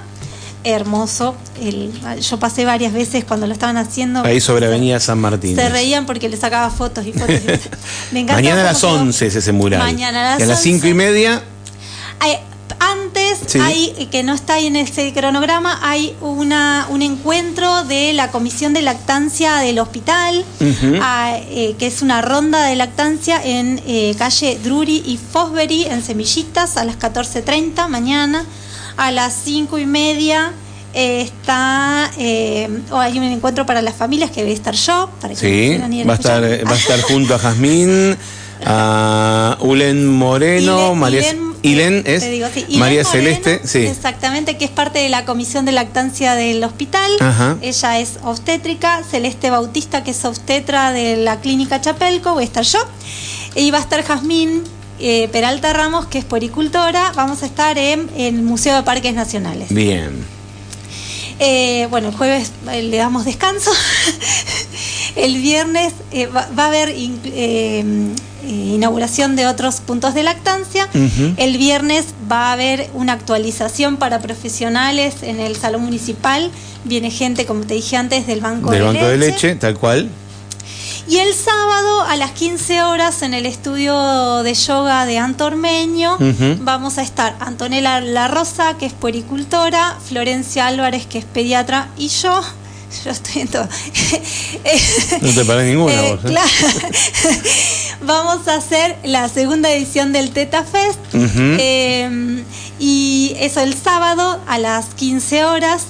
hermoso. 0.64 1.34
El, 1.60 1.92
yo 2.20 2.38
pasé 2.38 2.64
varias 2.64 2.92
veces 2.92 3.24
cuando 3.24 3.46
lo 3.46 3.52
estaban 3.52 3.76
haciendo. 3.76 4.22
Ahí 4.24 4.40
sobre 4.40 4.66
Avenida 4.66 5.00
San 5.00 5.18
Martín. 5.18 5.56
Se 5.56 5.68
reían 5.68 6.06
porque 6.06 6.28
le 6.28 6.36
sacaba 6.36 6.70
fotos 6.70 7.06
y 7.06 7.12
fotos. 7.12 7.40
Mañana 8.12 8.60
a 8.62 8.64
las 8.64 8.82
11 8.82 9.26
es 9.26 9.36
ese 9.36 9.52
mural. 9.52 9.80
Mañana 9.80 10.20
a 10.20 10.30
las, 10.32 10.40
y 10.40 10.42
a 10.44 10.46
las 10.46 10.62
5 10.62 10.86
y 10.86 10.94
media. 10.94 11.42
antes, 12.78 13.56
hay, 13.56 14.08
que 14.10 14.22
no 14.22 14.34
está 14.34 14.54
ahí 14.54 14.66
en 14.66 14.76
ese 14.76 15.12
cronograma, 15.12 15.78
hay 15.82 16.16
una, 16.20 16.86
un 16.88 17.02
encuentro 17.02 17.84
de 17.84 18.12
la 18.12 18.30
Comisión 18.30 18.72
de 18.72 18.82
Lactancia 18.82 19.56
del 19.56 19.78
Hospital, 19.78 20.44
ah, 21.00 21.36
eh, 21.50 21.74
que 21.78 21.86
es 21.86 22.00
una 22.00 22.22
ronda 22.22 22.64
de 22.64 22.76
lactancia 22.76 23.40
en 23.44 23.82
eh, 23.86 24.14
calle 24.16 24.58
Drury 24.62 25.02
y 25.04 25.18
Fosbury, 25.18 25.84
en 25.84 26.02
Semillitas, 26.02 26.76
a 26.76 26.84
las 26.84 26.98
14.30 26.98 27.88
mañana 27.88 28.46
a 29.00 29.10
las 29.10 29.32
cinco 29.32 29.78
y 29.78 29.86
media 29.86 30.52
eh, 30.92 31.22
está 31.22 32.10
eh, 32.18 32.68
o 32.90 32.98
hay 32.98 33.18
un 33.18 33.24
encuentro 33.24 33.64
para 33.64 33.80
las 33.80 33.94
familias 33.94 34.30
que 34.30 34.42
debe 34.42 34.52
estar 34.52 34.74
yo 34.74 35.08
para 35.22 35.32
que 35.34 35.40
sí, 35.40 36.04
va 36.04 36.12
a 36.12 36.16
estar 36.16 36.42
va 36.42 36.72
a 36.72 36.76
estar 36.76 37.00
junto 37.00 37.34
a 37.34 37.38
Jazmín 37.38 38.16
a 38.66 39.56
Ulen 39.60 40.06
Moreno 40.06 40.94
María 40.94 41.34
Ilen, 41.62 42.04
es 42.06 42.24
María 42.78 43.04
Celeste, 43.04 43.60
sí. 43.64 43.80
Exactamente, 43.80 44.56
que 44.56 44.64
es 44.64 44.70
parte 44.70 44.98
de 45.00 45.10
la 45.10 45.26
comisión 45.26 45.66
de 45.66 45.72
lactancia 45.72 46.34
del 46.34 46.64
hospital. 46.64 47.10
Ella 47.60 47.98
es 47.98 48.18
obstétrica. 48.22 49.02
Celeste 49.04 49.50
Bautista, 49.50 50.02
que 50.02 50.12
es 50.12 50.24
obstetra 50.24 50.90
de 50.92 51.18
la 51.18 51.40
clínica 51.40 51.78
Chapelco, 51.78 52.32
voy 52.32 52.44
a 52.44 52.46
estar 52.46 52.64
yo. 52.64 52.78
Y 53.56 53.70
va 53.72 53.76
a 53.76 53.82
estar 53.82 54.02
Jazmín 54.02 54.62
eh, 55.00 55.28
Peralta 55.32 55.72
Ramos, 55.72 56.06
que 56.06 56.18
es 56.18 56.24
poricultora. 56.24 57.12
Vamos 57.16 57.42
a 57.42 57.46
estar 57.46 57.78
en, 57.78 58.08
el 58.16 58.42
Museo 58.42 58.76
de 58.76 58.82
Parques 58.82 59.14
Nacionales. 59.14 59.68
Bien. 59.70 60.10
Eh, 61.38 61.86
bueno, 61.90 62.08
el 62.08 62.14
jueves 62.14 62.52
eh, 62.70 62.82
le 62.82 62.96
damos 62.98 63.24
descanso. 63.24 63.70
el 65.16 65.40
viernes 65.40 65.94
va, 66.36 66.64
a 66.64 66.66
haber 66.66 66.94
inauguración 68.46 69.36
de 69.36 69.46
otros 69.46 69.80
puntos 69.80 70.12
de 70.14 70.22
lactancia. 70.22 70.88
El 71.36 71.56
viernes 71.56 72.06
va 72.30 72.48
a 72.48 72.52
haber 72.52 72.90
una 72.92 73.14
actualización 73.14 73.96
para 73.96 74.20
profesionales 74.20 75.22
en 75.22 75.40
el 75.40 75.56
salón 75.56 75.82
municipal. 75.82 76.50
Viene 76.84 77.10
gente, 77.10 77.46
como 77.46 77.64
te 77.64 77.74
dije 77.74 77.96
antes, 77.96 78.26
del 78.26 78.40
Banco 78.40 78.70
del 78.70 78.80
de 78.80 78.86
Banco 78.86 79.06
de 79.06 79.16
Leche, 79.16 79.54
tal 79.54 79.78
cual. 79.78 80.10
Y 81.10 81.18
el 81.18 81.34
sábado 81.34 82.02
a 82.02 82.14
las 82.14 82.30
15 82.30 82.84
horas 82.84 83.22
en 83.22 83.34
el 83.34 83.44
estudio 83.44 84.44
de 84.44 84.54
yoga 84.54 85.06
de 85.06 85.18
Antormeño 85.18 86.16
vamos 86.60 86.98
a 86.98 87.02
estar 87.02 87.34
Antonella 87.40 88.00
La 88.00 88.28
Rosa, 88.28 88.78
que 88.78 88.86
es 88.86 88.92
puericultora, 88.92 89.98
Florencia 90.06 90.68
Álvarez, 90.68 91.06
que 91.06 91.18
es 91.18 91.24
pediatra, 91.24 91.88
y 91.96 92.06
yo. 92.06 92.40
Yo 93.04 93.10
estoy 93.10 93.42
en 93.42 93.48
todo. 93.48 93.68
no 95.20 95.32
te 95.32 95.44
paré 95.44 95.68
ninguna 95.68 95.94
eh, 95.94 96.12
¿eh? 96.12 96.18
Claro. 96.26 96.50
vamos 98.02 98.46
a 98.46 98.54
hacer 98.54 98.96
la 99.02 99.28
segunda 99.28 99.68
edición 99.72 100.12
del 100.12 100.30
Teta 100.30 100.62
Fest. 100.62 101.00
Eh, 101.12 102.44
y 102.78 103.34
eso 103.36 103.60
el 103.60 103.74
sábado 103.74 104.40
a 104.46 104.58
las 104.58 104.86
15 104.94 105.44
horas. 105.44 105.86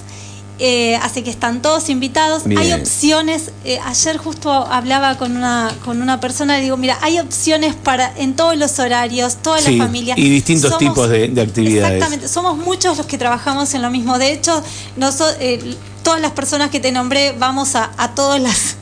Eh, 0.62 0.96
así 0.96 1.22
que 1.22 1.30
están 1.30 1.62
todos 1.62 1.88
invitados. 1.88 2.42
Hay 2.58 2.74
opciones. 2.74 3.50
Eh, 3.64 3.78
ayer 3.82 4.18
justo 4.18 4.52
hablaba 4.52 5.16
con 5.16 5.34
una, 5.34 5.72
con 5.86 6.02
una 6.02 6.20
persona 6.20 6.58
y 6.58 6.62
digo, 6.62 6.76
mira, 6.76 6.98
hay 7.00 7.18
opciones 7.18 7.74
para 7.74 8.12
en 8.18 8.36
todos 8.36 8.58
los 8.58 8.78
horarios, 8.78 9.36
todas 9.36 9.64
las 9.64 9.74
familias. 9.78 10.18
Y 10.18 10.28
distintos 10.28 10.76
tipos 10.76 11.08
de, 11.08 11.32
actividades. 11.40 11.94
Exactamente. 11.94 12.28
Somos 12.28 12.58
muchos 12.58 12.98
los 12.98 13.06
que 13.06 13.16
trabajamos 13.16 13.72
en 13.72 13.80
lo 13.80 13.90
mismo. 13.90 14.18
De 14.18 14.34
hecho, 14.34 14.62
nosotros, 14.96 15.34
eh, 15.40 15.76
todas 16.02 16.20
las 16.20 16.32
personas 16.32 16.68
que 16.70 16.78
te 16.78 16.92
nombré 16.92 17.32
vamos 17.32 17.74
a, 17.74 17.90
a 17.96 18.14
todas 18.14 18.40
las 18.40 18.76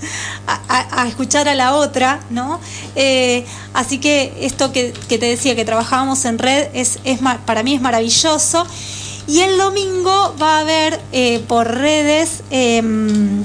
a, 0.48 1.06
escuchar 1.06 1.48
a 1.48 1.54
la 1.54 1.76
otra, 1.76 2.20
¿no? 2.30 2.58
así 3.74 3.98
que 3.98 4.32
esto 4.40 4.72
que, 4.72 4.92
que, 5.08 5.18
te 5.18 5.26
decía 5.26 5.54
que 5.54 5.64
trabajábamos 5.64 6.24
en 6.24 6.38
red 6.38 6.68
es, 6.74 6.98
es 7.04 7.20
para 7.46 7.62
mí 7.62 7.74
es 7.74 7.80
maravilloso. 7.80 8.66
Y 9.28 9.40
el 9.40 9.58
domingo 9.58 10.34
va 10.40 10.56
a 10.56 10.60
haber 10.60 10.98
eh, 11.12 11.44
por 11.46 11.70
redes, 11.70 12.42
em, 12.50 13.44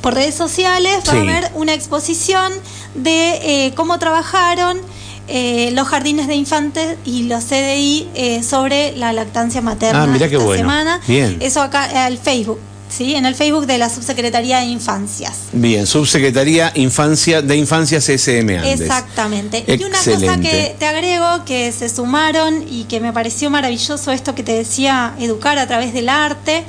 por 0.00 0.14
redes 0.14 0.34
sociales, 0.34 1.04
va 1.08 1.12
a 1.12 1.20
haber 1.20 1.50
una 1.54 1.72
exposición 1.72 2.52
de 2.96 3.66
eh, 3.66 3.74
cómo 3.76 4.00
trabajaron 4.00 4.80
eh, 5.28 5.70
los 5.72 5.86
jardines 5.86 6.26
de 6.26 6.34
infantes 6.34 6.98
y 7.04 7.22
los 7.22 7.44
CDI 7.44 8.42
sobre 8.42 8.96
la 8.96 9.12
lactancia 9.12 9.62
materna 9.62 10.02
ah, 10.02 10.06
mira 10.08 10.28
qué 10.28 10.34
esta 10.34 10.56
semana. 10.56 11.00
Eso 11.06 11.62
acá 11.62 12.04
al 12.04 12.18
Facebook. 12.18 12.58
¿Sí? 12.92 13.14
en 13.14 13.26
el 13.26 13.34
Facebook 13.34 13.66
de 13.66 13.78
la 13.78 13.88
Subsecretaría 13.88 14.60
de 14.60 14.66
Infancias. 14.66 15.34
Bien, 15.52 15.86
Subsecretaría 15.86 16.72
Infancia 16.74 17.42
de 17.42 17.56
Infancias 17.56 18.08
SM 18.08 18.72
Exactamente. 18.72 19.64
Y 19.66 19.84
una 19.84 19.98
cosa 19.98 20.40
que 20.40 20.74
te 20.78 20.86
agrego, 20.86 21.44
que 21.44 21.72
se 21.72 21.88
sumaron 21.88 22.64
y 22.68 22.84
que 22.84 23.00
me 23.00 23.12
pareció 23.12 23.50
maravilloso 23.50 24.12
esto 24.12 24.34
que 24.34 24.42
te 24.42 24.52
decía, 24.52 25.14
educar 25.18 25.58
a 25.58 25.66
través 25.66 25.92
del 25.92 26.08
arte. 26.08 26.64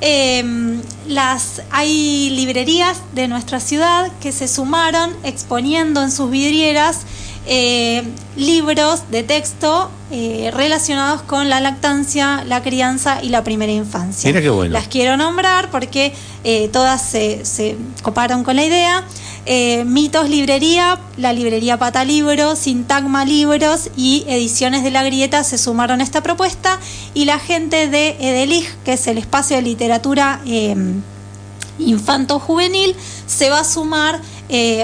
Em, 0.00 0.82
las, 1.06 1.62
hay 1.70 2.30
librerías 2.30 2.98
de 3.12 3.28
nuestra 3.28 3.60
ciudad 3.60 4.10
que 4.20 4.32
se 4.32 4.48
sumaron 4.48 5.14
exponiendo 5.22 6.02
en 6.02 6.10
sus 6.10 6.28
vidrieras 6.28 7.02
eh, 7.44 8.04
libros 8.36 9.10
de 9.10 9.24
texto 9.24 9.90
eh, 10.12 10.52
relacionados 10.54 11.22
con 11.22 11.50
la 11.50 11.58
lactancia, 11.58 12.44
la 12.44 12.62
crianza 12.62 13.20
y 13.20 13.30
la 13.30 13.42
primera 13.42 13.72
infancia. 13.72 14.28
Mira 14.28 14.40
qué 14.40 14.48
bueno. 14.48 14.72
Las 14.72 14.86
quiero 14.86 15.16
nombrar 15.16 15.68
porque 15.70 16.14
eh, 16.44 16.68
todas 16.68 17.02
se, 17.02 17.44
se, 17.44 17.76
coparon 18.02 18.44
con 18.44 18.56
la 18.56 18.64
idea. 18.64 19.04
Mitos 19.84 20.30
Librería, 20.30 21.00
la 21.16 21.32
librería 21.32 21.76
Pata 21.76 22.04
Libros, 22.04 22.60
Sintagma 22.60 23.24
Libros 23.24 23.90
y 23.96 24.24
Ediciones 24.28 24.84
de 24.84 24.92
la 24.92 25.02
Grieta 25.02 25.42
se 25.42 25.58
sumaron 25.58 26.00
a 26.00 26.04
esta 26.04 26.22
propuesta 26.22 26.78
y 27.12 27.24
la 27.24 27.40
gente 27.40 27.88
de 27.88 28.10
Edelig, 28.20 28.72
que 28.84 28.92
es 28.92 29.04
el 29.08 29.18
espacio 29.18 29.56
de 29.56 29.62
literatura 29.62 30.40
infanto-juvenil, 31.80 32.94
se 33.26 33.50
va 33.50 33.58
a 33.58 33.64
sumar 33.64 34.20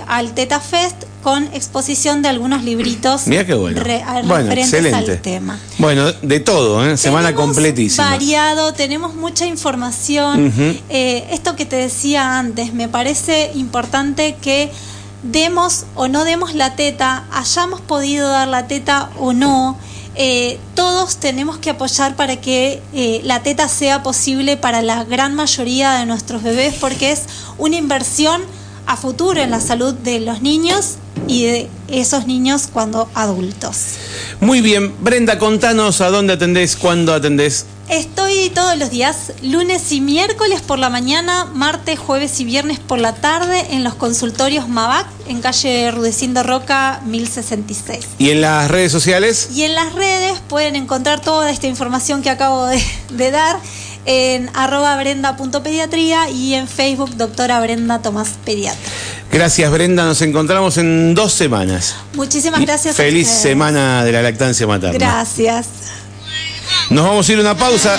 al 0.09 0.35
Teta 0.35 0.59
Fest 0.59 1.05
con 1.29 1.45
exposición 1.53 2.23
de 2.23 2.31
algunos 2.31 2.65
libritos 2.65 3.27
Mira 3.27 3.45
qué 3.45 3.53
bueno. 3.53 3.83
bueno, 4.25 4.51
excelente. 4.51 5.13
al 5.13 5.21
tema. 5.21 5.59
Bueno, 5.77 6.11
de 6.11 6.41
todo, 6.41 6.83
¿eh? 6.83 6.97
semana 6.97 7.35
completísima. 7.35 8.13
Variado, 8.13 8.73
tenemos 8.73 9.15
mucha 9.15 9.45
información. 9.45 10.51
Eh, 10.89 11.29
esto 11.31 11.55
que 11.55 11.67
te 11.67 11.77
decía 11.77 12.39
antes, 12.39 12.73
me 12.73 12.89
parece 12.89 13.51
importante 13.55 14.37
que 14.41 14.71
demos 15.23 15.85
o 15.97 16.09
no 16.09 16.25
demos 16.25 16.55
la 16.55 16.77
teta, 16.77 17.27
hayamos 17.31 17.83
podido 17.83 18.31
dar 18.31 18.49
la 18.49 18.67
teta 18.67 19.11
o 19.19 19.35
no. 19.35 19.77
Eh, 20.15 20.59
todos 20.75 21.19
tenemos 21.19 21.59
que 21.59 21.69
apoyar 21.69 22.17
para 22.17 22.41
que 22.41 22.81
la 23.23 23.43
teta 23.43 23.69
sea 23.69 24.03
posible 24.03 24.57
para 24.57 24.81
la 24.81 25.05
gran 25.05 25.35
mayoría 25.35 25.93
de 25.99 26.07
nuestros 26.07 26.43
bebés 26.43 26.77
porque 26.81 27.13
es 27.13 27.25
una 27.59 27.77
inversión 27.77 28.41
a 28.89 28.97
futuro 28.97 29.39
en 29.43 29.51
la 29.51 29.61
salud 29.61 29.93
de 29.93 30.19
los 30.19 30.41
niños 30.41 30.97
y 31.27 31.45
de 31.45 31.69
esos 31.89 32.27
niños 32.27 32.69
cuando 32.73 33.09
adultos. 33.15 33.77
Muy 34.41 34.61
bien, 34.61 34.95
Brenda, 35.01 35.39
contanos 35.39 36.01
a 36.01 36.11
dónde 36.11 36.35
atendés, 36.35 36.77
cuándo 36.77 37.15
atendés. 37.15 37.67
Estoy 37.89 38.51
todos 38.51 38.77
los 38.77 38.91
días, 38.91 39.33
lunes 39.43 39.93
y 39.93 40.03
miércoles 40.03 40.61
por 40.61 40.79
la 40.79 40.91
mañana, 40.91 41.47
martes, 41.47 41.99
jueves 41.99 42.39
y 42.39 42.45
viernes 42.45 42.79
por 42.79 42.99
la 42.99 43.15
tarde 43.15 43.69
en 43.71 43.83
los 43.83 43.95
consultorios 43.95 44.69
Mabac, 44.69 45.07
en 45.27 45.41
calle 45.41 45.91
Rudecindo 45.91 46.43
Roca 46.43 47.01
1066. 47.07 48.07
¿Y 48.19 48.29
en 48.29 48.43
las 48.43 48.71
redes 48.71 48.93
sociales? 48.93 49.49
Y 49.55 49.63
en 49.63 49.75
las 49.75 49.95
redes 49.95 50.39
pueden 50.49 50.77
encontrar 50.77 51.23
toda 51.23 51.51
esta 51.51 51.67
información 51.67 52.21
que 52.21 52.29
acabo 52.29 52.67
de, 52.67 52.83
de 53.11 53.31
dar 53.31 53.59
en 54.05 54.51
arroba 54.55 54.97
brenda.pediatría 54.97 56.31
y 56.31 56.55
en 56.55 56.69
Facebook 56.69 57.17
doctora 57.17 57.61
Brenda 57.61 58.01
Tomás 58.01 58.39
Pediatra. 58.45 58.81
Gracias 59.31 59.71
Brenda, 59.71 60.05
nos 60.05 60.23
encontramos 60.23 60.79
en 60.79 61.15
dos 61.15 61.33
semanas. 61.33 61.97
Muchísimas 62.15 62.61
gracias. 62.61 62.97
Feliz 62.97 63.29
semana 63.29 64.05
de 64.05 64.13
la 64.13 64.23
lactancia 64.23 64.67
materna. 64.67 64.99
Gracias. 64.99 65.67
Nos 66.91 67.05
vamos 67.05 67.29
a 67.29 67.33
ir 67.33 67.39
a 67.39 67.41
una 67.43 67.57
pausa. 67.57 67.99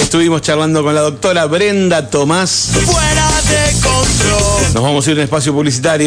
Estuvimos 0.00 0.42
charlando 0.42 0.82
con 0.82 0.94
la 0.94 1.00
doctora 1.00 1.46
Brenda 1.46 2.10
Tomás. 2.10 2.70
Fuera 2.84 3.30
de 3.48 3.72
control. 3.80 4.74
Nos 4.74 4.82
vamos 4.82 5.06
a 5.06 5.10
ir 5.10 5.16
a 5.16 5.20
un 5.20 5.24
espacio 5.24 5.54
publicitario. 5.54 5.98